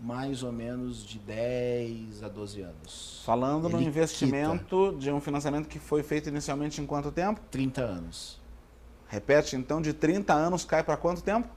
[0.01, 3.21] mais ou menos de 10 a 12 anos.
[3.25, 7.41] Falando no Ele investimento de um financiamento que foi feito inicialmente em quanto tempo?
[7.49, 8.39] 30 anos.
[9.07, 11.47] Repete, então, de 30 anos cai para quanto tempo?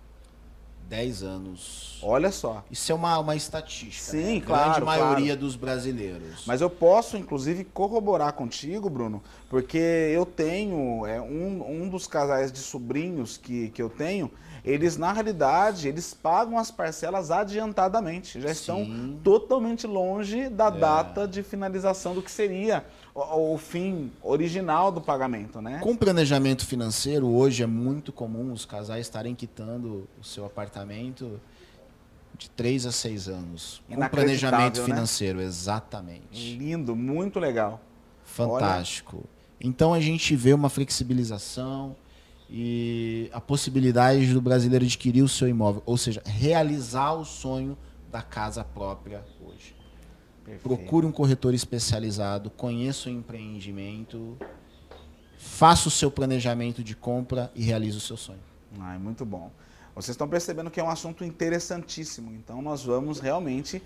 [0.88, 2.00] 10 anos.
[2.02, 2.64] Olha só.
[2.68, 4.10] Isso é uma, uma estatística.
[4.10, 4.40] Sim, né?
[4.44, 5.40] claro, Grande maioria claro.
[5.40, 6.44] dos brasileiros.
[6.46, 12.50] Mas eu posso, inclusive, corroborar contigo, Bruno, porque eu tenho é, um, um dos casais
[12.50, 14.30] de sobrinhos que, que eu tenho,
[14.64, 18.40] eles, na realidade, eles pagam as parcelas adiantadamente.
[18.40, 19.18] Já estão Sim.
[19.22, 20.70] totalmente longe da É.
[20.70, 22.84] data de finalização do que seria
[23.14, 25.80] o, o fim original do pagamento, né?
[25.82, 31.40] Com planejamento financeiro, hoje é muito comum os casais estarem quitando o seu apartamento
[32.36, 33.82] de 3 a 6 anos.
[33.88, 34.86] Com planejamento né?
[34.86, 36.56] financeiro, exatamente.
[36.56, 37.80] Lindo, muito legal.
[38.24, 39.24] Fantástico.
[39.60, 41.94] Então a gente vê uma flexibilização
[42.50, 47.78] e a possibilidade do brasileiro adquirir o seu imóvel, ou seja, realizar o sonho
[48.10, 49.76] da casa própria hoje.
[50.44, 50.62] Perfeito.
[50.62, 54.36] Procure um corretor especializado, conheça o empreendimento,
[55.38, 58.40] faça o seu planejamento de compra e realize o seu sonho.
[58.80, 59.52] Ai, muito bom.
[59.94, 62.32] Vocês estão percebendo que é um assunto interessantíssimo.
[62.32, 63.80] Então nós vamos realmente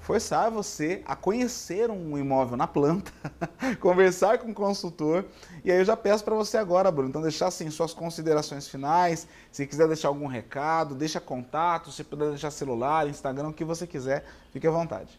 [0.00, 3.12] forçar você a conhecer um imóvel na planta,
[3.80, 5.24] conversar com o consultor.
[5.64, 9.28] E aí eu já peço para você agora, Bruno, então deixar assim suas considerações finais.
[9.52, 13.86] Se quiser deixar algum recado, deixa contato, se puder deixar celular, Instagram, o que você
[13.86, 15.18] quiser, fique à vontade.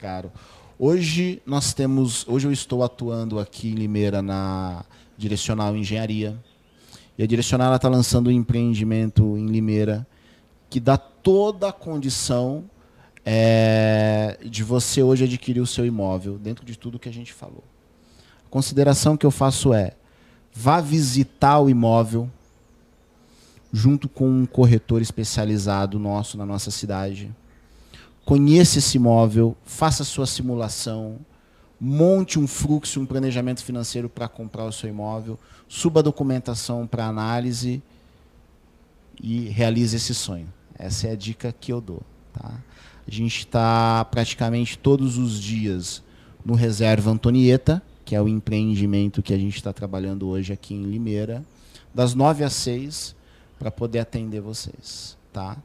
[0.00, 0.30] Claro.
[0.78, 4.84] Hoje nós temos, hoje eu estou atuando aqui em Limeira na
[5.16, 6.36] Direcional Engenharia.
[7.16, 10.06] E a Direcional está lançando um empreendimento em Limeira
[10.68, 12.64] que dá toda a condição
[13.24, 17.64] é, de você hoje adquirir o seu imóvel dentro de tudo que a gente falou.
[18.46, 19.92] A consideração que eu faço é:
[20.52, 22.30] vá visitar o imóvel
[23.72, 27.34] junto com um corretor especializado nosso na nossa cidade
[28.24, 31.18] conheça esse imóvel, faça sua simulação,
[31.78, 37.06] monte um fluxo, um planejamento financeiro para comprar o seu imóvel, suba a documentação para
[37.06, 37.82] análise
[39.22, 40.52] e realize esse sonho.
[40.78, 42.02] Essa é a dica que eu dou.
[42.32, 42.52] Tá?
[43.06, 46.02] A gente está praticamente todos os dias
[46.44, 50.84] no Reserva Antonieta, que é o empreendimento que a gente está trabalhando hoje aqui em
[50.84, 51.44] Limeira,
[51.94, 53.14] das 9 às 6,
[53.58, 55.16] para poder atender vocês.
[55.32, 55.56] Tá?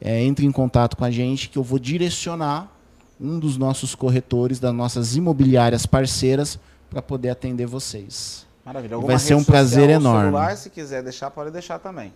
[0.00, 2.74] é, entre em contato com a gente que eu vou direcionar
[3.20, 8.46] um dos nossos corretores, das nossas imobiliárias parceiras, para poder atender vocês.
[8.64, 8.96] Maravilha.
[8.98, 10.30] Vai ser um prazer social enorme.
[10.30, 12.14] Celular, se quiser deixar, pode deixar também.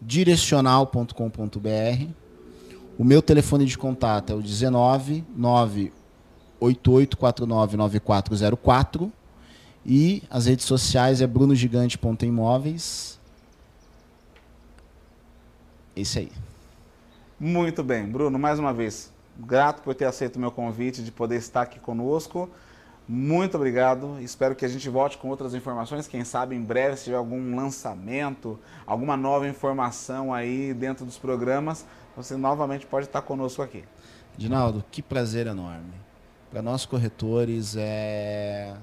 [0.00, 2.06] Direcional.com.br.
[3.00, 5.24] O meu telefone de contato é o 19
[6.60, 9.10] 988499404
[9.86, 13.18] e as redes sociais é brunogigante.imóveis.
[15.96, 16.30] Esse aí.
[17.40, 21.36] Muito bem, Bruno, mais uma vez, grato por ter aceito o meu convite de poder
[21.36, 22.50] estar aqui conosco.
[23.08, 24.18] Muito obrigado.
[24.20, 26.06] Espero que a gente volte com outras informações.
[26.06, 31.86] Quem sabe em breve, se tiver algum lançamento, alguma nova informação aí dentro dos programas,
[32.16, 33.84] você novamente pode estar conosco aqui.
[34.36, 35.92] Dinaldo, que prazer enorme.
[36.50, 38.76] Para nós corretores, é...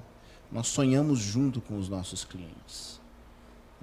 [0.50, 3.00] nós sonhamos junto com os nossos clientes.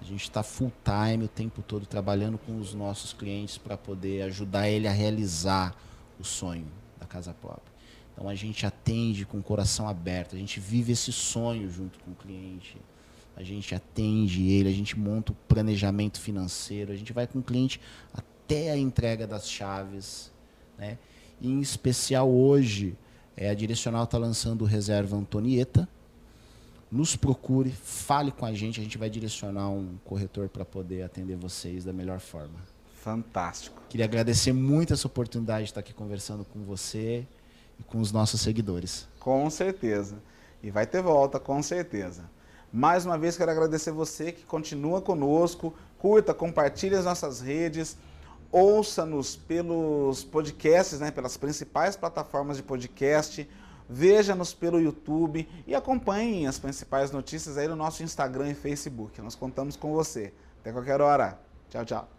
[0.01, 4.23] A gente está full time o tempo todo trabalhando com os nossos clientes para poder
[4.23, 5.75] ajudar ele a realizar
[6.19, 6.67] o sonho
[6.99, 7.73] da casa própria.
[8.13, 12.11] Então a gente atende com o coração aberto, a gente vive esse sonho junto com
[12.11, 12.77] o cliente.
[13.35, 17.43] A gente atende ele, a gente monta o planejamento financeiro, a gente vai com o
[17.43, 17.81] cliente
[18.13, 20.31] até a entrega das chaves,
[20.77, 20.97] né?
[21.41, 22.95] E, em especial hoje,
[23.35, 25.87] é, a Direcional está lançando o Reserva Antonieta.
[26.91, 31.35] Nos procure, fale com a gente, a gente vai direcionar um corretor para poder atender
[31.35, 32.55] vocês da melhor forma.
[33.01, 33.81] Fantástico.
[33.89, 37.25] Queria agradecer muito essa oportunidade de estar aqui conversando com você
[37.79, 39.07] e com os nossos seguidores.
[39.19, 40.15] Com certeza.
[40.63, 42.29] E vai ter volta, com certeza.
[42.71, 47.97] Mais uma vez quero agradecer você que continua conosco, curta, compartilhe as nossas redes,
[48.51, 53.47] ouça-nos pelos podcasts, né, pelas principais plataformas de podcast,
[53.89, 59.21] veja-nos pelo YouTube e acompanhe as principais notícias aí no nosso Instagram e Facebook.
[59.21, 60.33] Nós contamos com você.
[60.61, 61.39] Até qualquer hora.
[61.69, 62.09] Tchau, tchau.